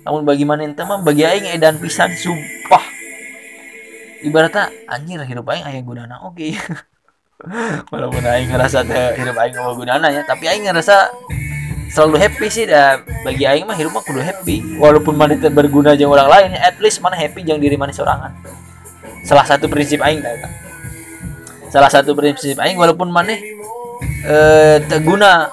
[0.01, 2.81] namun bagi mana ente mah bagi aing edan pisan sumpah.
[4.21, 6.57] Ibaratnya anjir hidup aing aya gunana oke.
[7.93, 11.09] Walaupun aing ngerasa teh hidup aing gak gunana ya tapi aing ngerasa
[11.89, 14.77] selalu happy sih dah bagi aing mah hidup mah kudu happy.
[14.81, 18.33] Walaupun mana teu berguna jeung orang lain at least mana happy jeung diri mana sorangan
[19.21, 20.49] salah satu prinsip aing dah.
[21.71, 23.33] Salah satu prinsip aing walaupun mana
[24.27, 25.49] eh terguna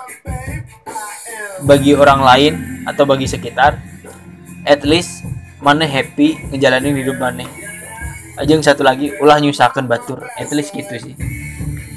[1.64, 2.54] bagi orang lain
[2.84, 3.78] atau bagi sekitar
[4.66, 5.24] at least
[5.62, 7.46] mana happy ngejalanin hidup mana
[8.38, 10.22] aja yang satu lagi ulah nyusahakan batur.
[10.38, 11.14] At least gitu sih.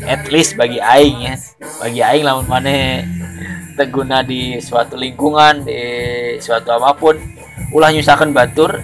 [0.10, 1.38] At least bagi aing ya.
[1.78, 3.06] Bagi aing lamun mana
[3.78, 5.80] teguna di suatu lingkungan di
[6.42, 7.16] suatu apa pun
[7.72, 8.82] ulah nyusahakan batur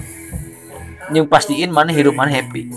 [1.12, 2.72] yang pastiin mana hidup mana happy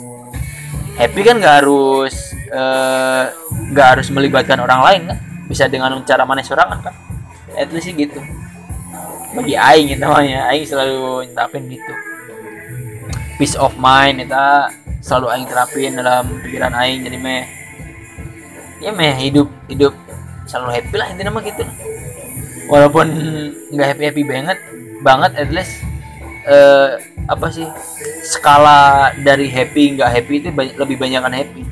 [1.01, 3.25] happy kan nggak harus eh,
[3.73, 5.19] nggak harus melibatkan orang lain kan?
[5.49, 6.95] Bisa dengan cara mana sorangan kan?
[7.57, 8.21] At least sih gitu.
[9.33, 10.53] Bagi aing itu namanya.
[10.53, 11.93] Aing selalu nyetapin gitu.
[13.41, 14.45] Peace of mind itu
[15.01, 17.09] selalu aing terapin dalam pikiran aing.
[17.09, 17.49] Jadi meh
[18.85, 19.97] ya meh hidup hidup
[20.45, 21.65] selalu happy lah intinya mah gitu.
[22.69, 23.07] Walaupun
[23.73, 24.59] nggak happy happy banget
[25.01, 25.81] banget at least
[26.47, 26.89] eh,
[27.29, 27.67] apa sih
[28.25, 31.63] skala dari happy nggak happy itu banyak, lebih banyak kan happy.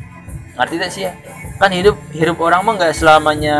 [0.58, 1.12] Ngerti tak sih ya?
[1.58, 3.56] Kan hidup hidup orang mah nggak selamanya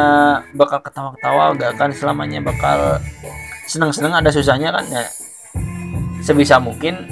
[0.54, 2.98] bakal ketawa-ketawa nggak akan selamanya bakal
[3.66, 5.04] seneng-seneng ada susahnya kan ya.
[6.22, 7.06] Sebisa mungkin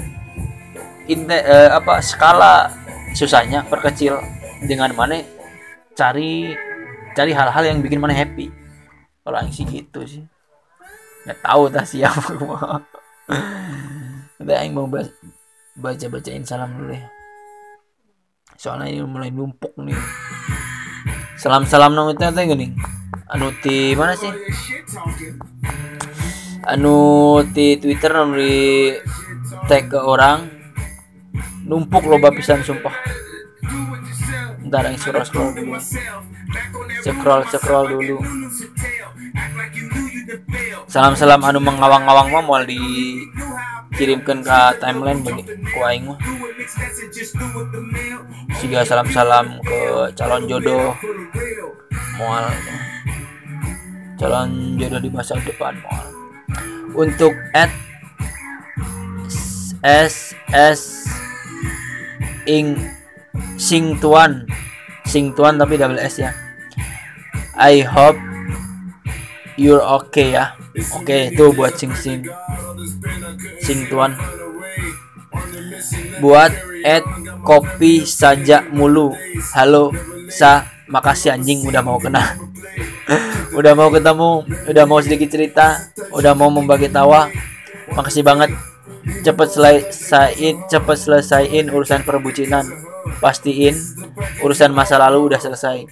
[1.07, 2.71] inte, eh, apa skala
[3.15, 4.19] susahnya perkecil.
[4.57, 5.21] Dengan mana
[5.93, 6.49] cari
[7.13, 8.49] cari hal-hal yang bikin mana happy.
[9.21, 10.23] Kalau sih gitu sih.
[11.27, 12.33] Nggak tahu tak siapa
[14.41, 17.17] udah aing mau baca bacain salam dulu ya
[18.57, 19.93] soalnya ini mulai numpuk nih.
[21.37, 22.73] Salam salam nang itu teh gini.
[23.29, 24.33] Anu ti mana sih?
[26.65, 26.97] Anu
[27.53, 28.97] di twitter anu di
[29.69, 30.49] tag ke orang.
[31.69, 32.97] Numpuk loba pisan sumpah.
[34.65, 35.77] Ntar yang scroll scroll dulu.
[37.05, 38.17] Scroll scroll dulu
[40.87, 46.19] salam salam anu mengawang-awang mah mau dikirimkan ke timeline bagi ku aing mah.
[48.59, 49.79] Juga salam salam ke
[50.17, 50.91] calon jodoh
[52.19, 52.49] mual
[54.17, 56.07] calon jodoh di masa depan mual
[56.97, 57.69] untuk at
[59.85, 61.05] s s
[62.49, 62.73] ing
[63.55, 64.43] sing tuan
[65.05, 66.33] sing tuan tapi double s ya.
[67.57, 68.17] I hope
[69.57, 70.55] you're okay ya.
[70.93, 72.23] Oke okay, itu buat sing sing.
[73.59, 74.13] Sing tuan.
[76.21, 76.53] Buat
[76.85, 77.03] at
[77.41, 79.11] kopi saja mulu.
[79.57, 79.91] Halo
[80.31, 80.69] sa.
[80.87, 81.67] Makasih anjing.
[81.67, 82.39] Udah mau kena.
[83.57, 84.47] Udah mau ketemu.
[84.71, 85.91] Udah mau sedikit cerita.
[86.15, 87.27] Udah mau membagi tawa.
[87.91, 88.55] Makasih banget.
[89.25, 92.63] Cepet selesaiin cepet selesaiin urusan perbucinan
[93.19, 93.75] pastiin
[94.43, 95.87] urusan masa lalu udah selesai.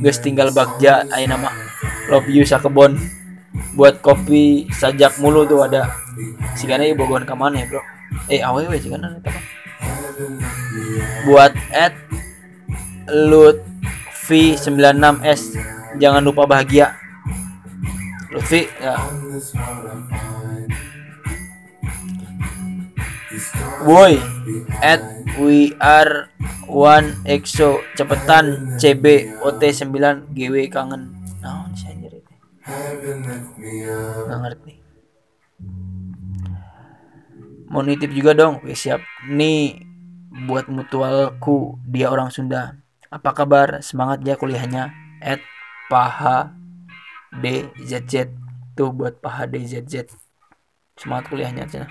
[0.00, 1.50] Guys tinggal bagja ayo nama
[2.08, 2.96] love you sakebon
[3.74, 5.90] buat kopi sajak mulu tuh ada.
[6.54, 7.82] Sigana ibu bogohan ke mana ya bro?
[8.30, 9.30] Eh awewe sigana itu
[11.24, 11.94] buat at
[13.10, 15.56] Lutfi 96S
[15.98, 16.94] jangan lupa bahagia.
[18.30, 18.94] Lutfi ya
[23.86, 24.20] Boy
[24.84, 25.00] at
[25.40, 26.28] we are
[26.68, 31.14] one exo cepetan CB OT 9 GW kangen.
[31.40, 32.32] Nah si anjir itu?
[34.28, 34.72] Nggak ngerti.
[37.70, 38.58] Mau nitip juga dong.
[38.58, 38.98] Oke, siap.
[39.30, 39.78] Nih
[40.50, 42.82] buat mutualku dia orang Sunda.
[43.10, 43.78] Apa kabar?
[43.78, 44.90] Semangat ya kuliahnya.
[45.22, 45.38] At
[45.86, 46.50] paha
[47.30, 48.34] DZZ
[48.74, 50.10] tuh buat paha DZZ
[51.00, 51.86] semangat kuliahnya cina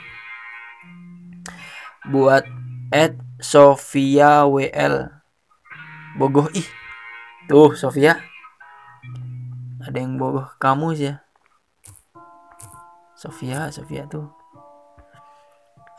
[2.10, 2.42] buat
[2.90, 5.14] at Sofia WL
[6.18, 6.66] bogoh ih.
[7.46, 8.18] Tuh Sofia.
[9.86, 11.22] Ada yang bogoh kamu sih ya.
[13.14, 14.26] Sofia Sofia tuh.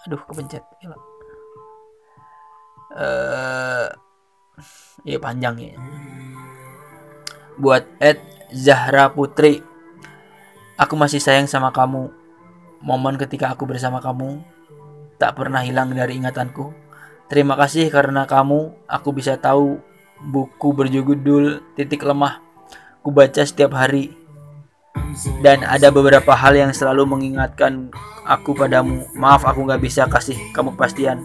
[0.06, 0.66] Aduh kepencet.
[0.82, 0.98] Gila.
[2.98, 3.88] Eh
[5.06, 5.78] iya panjang ya.
[7.56, 8.18] Buat Ed
[8.50, 9.62] Zahra Putri.
[10.74, 12.10] Aku masih sayang sama kamu.
[12.82, 14.40] Momen ketika aku bersama kamu
[15.20, 16.72] tak pernah hilang dari ingatanku.
[17.28, 19.76] Terima kasih karena kamu, aku bisa tahu
[20.32, 22.40] buku berjudul Titik Lemah.
[23.04, 24.16] Ku baca setiap hari.
[25.44, 27.92] Dan ada beberapa hal yang selalu mengingatkan
[28.24, 29.04] aku padamu.
[29.14, 31.20] Maaf aku nggak bisa kasih kamu kepastian.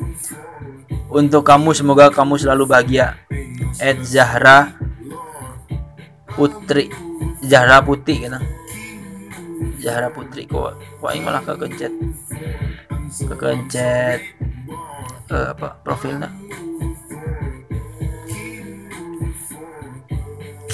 [1.09, 3.15] Untuk kamu semoga kamu selalu bahagia.
[3.79, 4.75] Ed Zahra
[6.35, 6.91] Putri
[7.43, 8.39] Zahra Putri gitu.
[9.79, 11.91] Zahra Putri kok kok malah kegencet
[13.10, 14.20] kegencet
[15.32, 16.30] uh, apa profilnya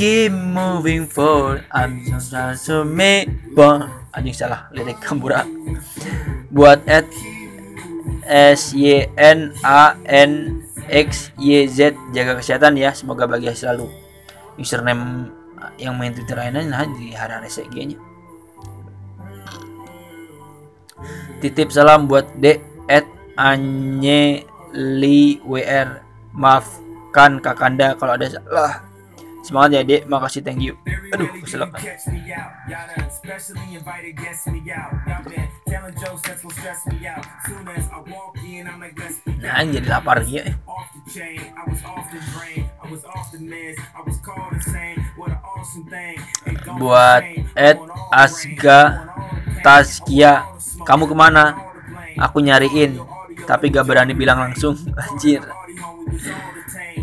[0.02, 1.62] keep moving forward.
[1.70, 3.30] I'm so sorry to me.
[3.54, 3.86] Bon
[4.18, 4.66] anjing salah.
[4.74, 5.46] Lirik kambura
[6.50, 7.06] buat at
[8.26, 11.94] S Y N A N X Y Z.
[12.18, 12.98] Jaga kesehatan ya.
[12.98, 13.94] Semoga bahagia selalu.
[14.58, 15.30] Username
[15.78, 18.02] yang main Twitter lainnya nah di hari-hari nya
[21.42, 26.06] titip salam buat dek at anye li wr
[26.38, 28.86] maafkan kakanda kalau ada salah.
[29.42, 30.78] Semangat ya dek makasih thank you.
[31.12, 31.82] Aduh kesilakan
[39.42, 40.44] nah jadi lapar ya
[46.78, 47.24] buat
[47.58, 47.80] Ed
[48.14, 49.10] Asga
[49.66, 50.51] Taskia
[50.88, 51.56] kamu ke mana?
[52.20, 53.00] Aku nyariin
[53.48, 54.78] tapi gak berani bilang langsung.
[55.04, 55.42] Anjir.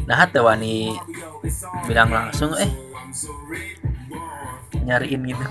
[0.09, 0.97] Nah tuh wani
[1.85, 2.71] bilang langsung eh
[4.85, 5.47] nyariin gitu.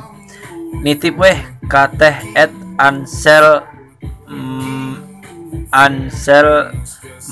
[0.81, 3.65] Nitip weh kateh at ansel
[4.29, 4.93] mm,
[5.73, 6.73] ansel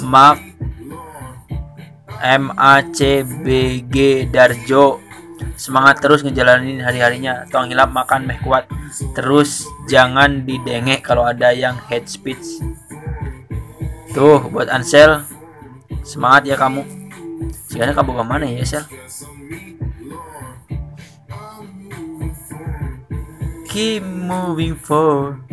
[0.06, 0.42] mak
[2.26, 5.05] M A C B G Darjo
[5.56, 7.48] semangat terus ngejalanin hari-harinya.
[7.50, 8.68] Tong hilap makan meh kuat.
[9.16, 12.64] Terus jangan didengek kalau ada yang head speech.
[14.16, 15.28] Tuh buat Ansel
[16.04, 16.84] semangat ya kamu.
[17.68, 18.86] Sekarang kamu ke mana ya Sel?
[23.68, 25.44] Keep moving forward.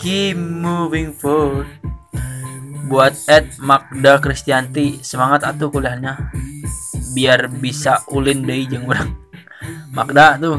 [0.00, 1.68] Keep moving forward.
[2.88, 6.32] Buat Ed Magda Kristianti semangat atuh kuliahnya.
[7.12, 9.27] Biar bisa ulin deh jeung urang
[9.90, 10.58] Magda tuh.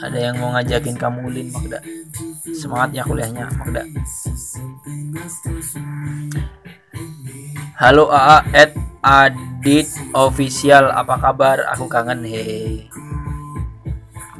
[0.00, 1.78] Ada yang mau ngajakin kamu ulin Magda.
[2.56, 3.82] Semangat ya kuliahnya Magda.
[7.80, 10.92] Halo AA Ed Adit official.
[10.92, 11.64] Apa kabar?
[11.72, 12.90] Aku kangen hehe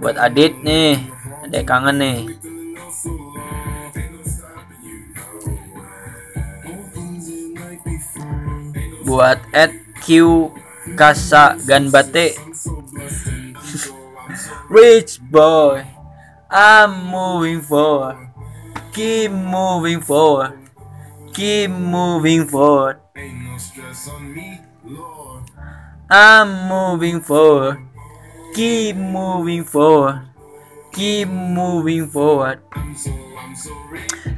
[0.01, 0.97] buat Adit nih
[1.45, 2.20] ada kangen nih.
[9.05, 10.49] Buat at Q
[10.97, 12.41] Kasa Ganbate
[14.71, 15.83] Rich boy
[16.47, 18.31] I'm moving forward.
[18.95, 20.62] Keep moving forward.
[21.35, 23.03] Keep moving forward.
[26.07, 27.83] I'm moving forward.
[28.55, 30.31] Keep moving forward.
[30.95, 32.62] Keep moving forward.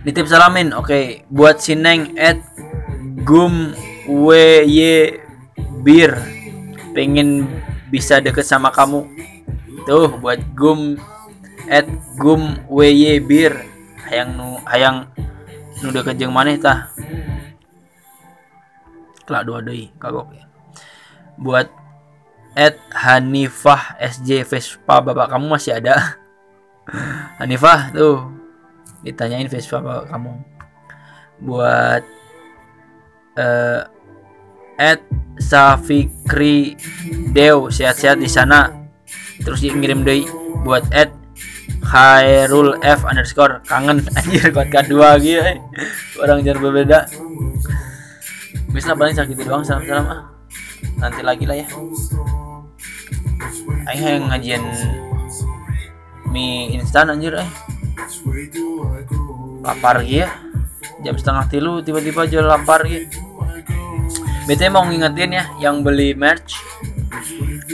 [0.09, 0.73] Nitip salamin.
[0.73, 1.07] Oke okay.
[1.29, 2.41] Buat si Neng at
[3.21, 3.77] Gum
[4.09, 5.13] WY
[5.85, 6.13] Bir.
[6.97, 7.53] Pengen
[7.93, 9.32] bisa deket sama kamu
[9.87, 10.99] tuh buat gum
[11.71, 11.87] at
[12.19, 13.55] gum WY Bir
[14.09, 15.09] hayang nu hayang
[15.83, 16.91] nu deket jeung maneh tah.
[19.23, 20.35] Kelak dua deui kagok.
[20.35, 20.53] Ya
[21.41, 21.69] buat
[22.53, 26.21] at Hanifah SJ Vespa bapak kamu masih ada?
[27.41, 28.29] Hanifah tuh.
[29.03, 30.33] Ditanyain Vespa bapak kamu.
[31.43, 32.03] Buat
[33.41, 33.83] uh,
[34.77, 35.01] at
[35.41, 36.77] Safikri
[37.33, 38.82] Dew sehat-sehat di sana
[39.43, 40.25] terus ngirim deh
[40.63, 41.11] buat at
[41.83, 43.61] Khairul F underscore.
[43.67, 45.59] Kangen anjir kuat kedua gitu eh.
[46.23, 46.99] orang jangan berbeda.
[48.73, 50.21] Bisa paling sakit doang salam salam ah.
[50.97, 51.67] Nanti lagi lah ya.
[53.91, 54.63] Aing yang ngajian
[56.31, 57.51] mie instan anjir eh.
[59.67, 60.31] Lapar gitu ya.
[61.03, 63.11] Jam setengah tilu tiba-tiba aja lapar gitu
[64.43, 66.59] BT mau ngingetin ya yang beli merch.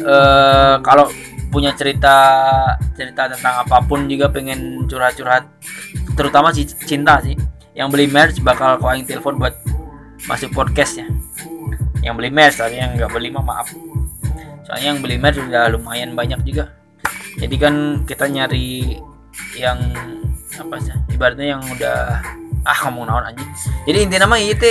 [0.05, 1.09] Uh, kalau
[1.49, 2.15] punya cerita
[2.95, 5.49] cerita tentang apa pun juga pengen curhat-curhat.
[6.15, 7.35] Terutama si cinta sih
[7.73, 9.55] yang beli merch bakal kau yang telepon buat
[10.27, 11.07] masuk podcast ya
[12.03, 13.69] yang beli merch tapi yang nggak beli mah maaf.
[14.67, 16.75] Soalnya yang beli merch udah lumayan banyak juga.
[17.39, 18.99] Jadi kan kita nyari
[19.55, 19.79] yang
[20.59, 22.19] apa sih ibaratnya yang udah
[22.67, 23.45] ah ngomong naon aja
[23.87, 24.67] jadi intinya mah itu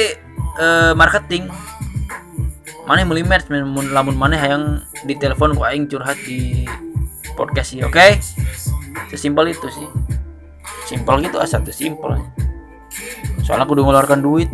[0.60, 1.48] uh, marketing
[2.88, 6.64] mana yang mun lamun mana yang di telepon ku aing curhat di
[7.36, 7.94] podcast sih oke?
[7.94, 8.18] Okay?
[9.12, 9.88] sesimpel itu sih.
[10.88, 12.16] Simpel gitu asal tuh simpel.
[13.44, 14.50] Soalnya aku udah ngeluarkan duit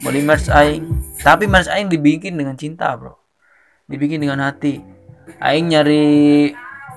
[0.00, 0.88] beli merch aing.
[1.20, 3.14] Tapi merch aing dibikin dengan cinta bro.
[3.84, 4.80] Dibikin dengan hati.
[5.44, 6.50] Aing nyari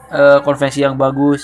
[0.10, 1.44] uh, konvensi yang bagus.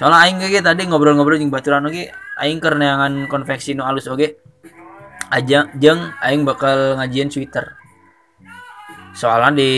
[0.00, 2.08] Soalnya aing kayak tadi ngobrol-ngobrol jeung baturan lagi
[2.40, 4.16] aing kerenangan konveksi nu alus oke?
[4.16, 4.32] Okay?
[5.26, 7.74] aja jeng aing bakal ngajian Twitter
[9.16, 9.72] soalnya di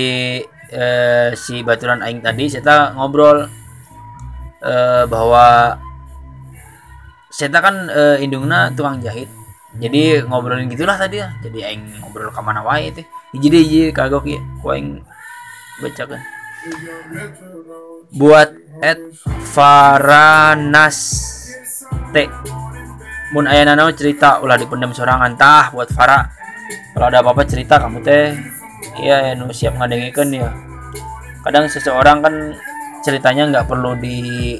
[0.75, 3.47] eh, si baturan aing tadi saya ngobrol
[4.61, 5.79] eh, bahwa
[7.31, 9.31] saya kan eh, indungna tukang jahit.
[9.79, 13.05] Jadi ngobrolin gitulah tadi ya jadi aing ngobrol ke mana wae itu
[13.37, 15.05] jadi jadi kagok ya ku aing
[15.85, 16.19] bacakan
[18.17, 18.49] buat
[18.81, 18.99] at
[19.45, 20.99] Faranas
[22.11, 22.17] T
[23.37, 25.37] mun nano cerita ulah dipendam sorangan.
[25.37, 26.33] Tah buat Farah.
[26.97, 28.33] Kalau ada apa-apa cerita kamu teh
[28.99, 30.51] iya nu siap ngadengikeun ya.
[31.43, 32.35] Kadang seseorang kan
[33.03, 34.59] ceritanya nggak perlu di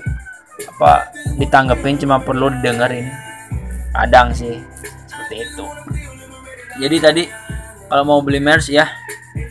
[0.59, 3.07] apa ditanggepin cuma perlu didengerin.
[3.95, 4.63] Kadang sih
[5.07, 5.67] seperti itu.
[6.79, 7.23] Jadi tadi
[7.91, 8.87] kalau mau beli merch ya.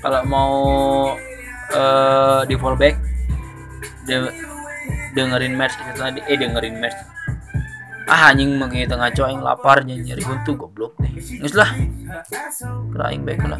[0.03, 0.53] Kalau mau
[1.68, 2.95] eh di fallback
[4.07, 4.36] de-
[5.11, 6.95] dengerin merch itu tadi eh dengerin merch
[8.07, 11.69] ah anjing mengi tengah ngaco aing lapar nyari buntu goblok nih geus lah
[12.91, 13.59] Kira baik lah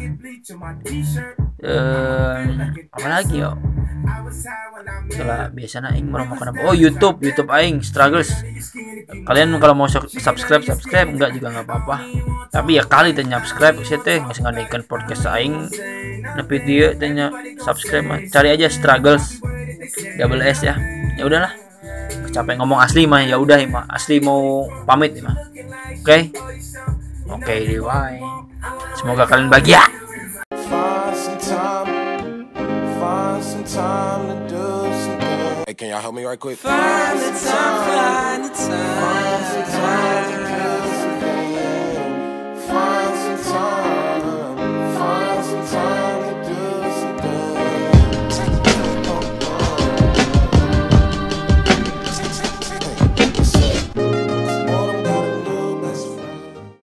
[1.60, 2.36] eh
[2.88, 3.52] apa lagi yo
[5.08, 6.60] Setelah biasanya aing makan apa?
[6.64, 8.30] Oh YouTube, YouTube aing struggles.
[9.26, 11.96] Kalian kalau mau sub- subscribe subscribe enggak juga nggak apa-apa.
[12.48, 15.68] Tapi ya kali tanya subscribe sih teh nggak ngadain podcast aing.
[16.40, 18.28] Nepi dia tanya subscribe.
[18.32, 19.42] Cari aja struggles
[20.16, 20.78] double S ya.
[21.18, 21.67] Ya udahlah.
[22.32, 23.84] Capek ngomong asli mah ya udah mah.
[23.90, 25.36] Asli mau pamit mah.
[26.00, 26.32] Oke.
[27.28, 28.18] Oke, bye.
[28.96, 29.84] Semoga kalian bahagia.
[30.68, 32.48] Find some time,
[33.00, 35.64] find some time to do some good.
[35.68, 36.58] Hey, can y'all help me right quick?
[36.58, 40.37] Find the time, find the time.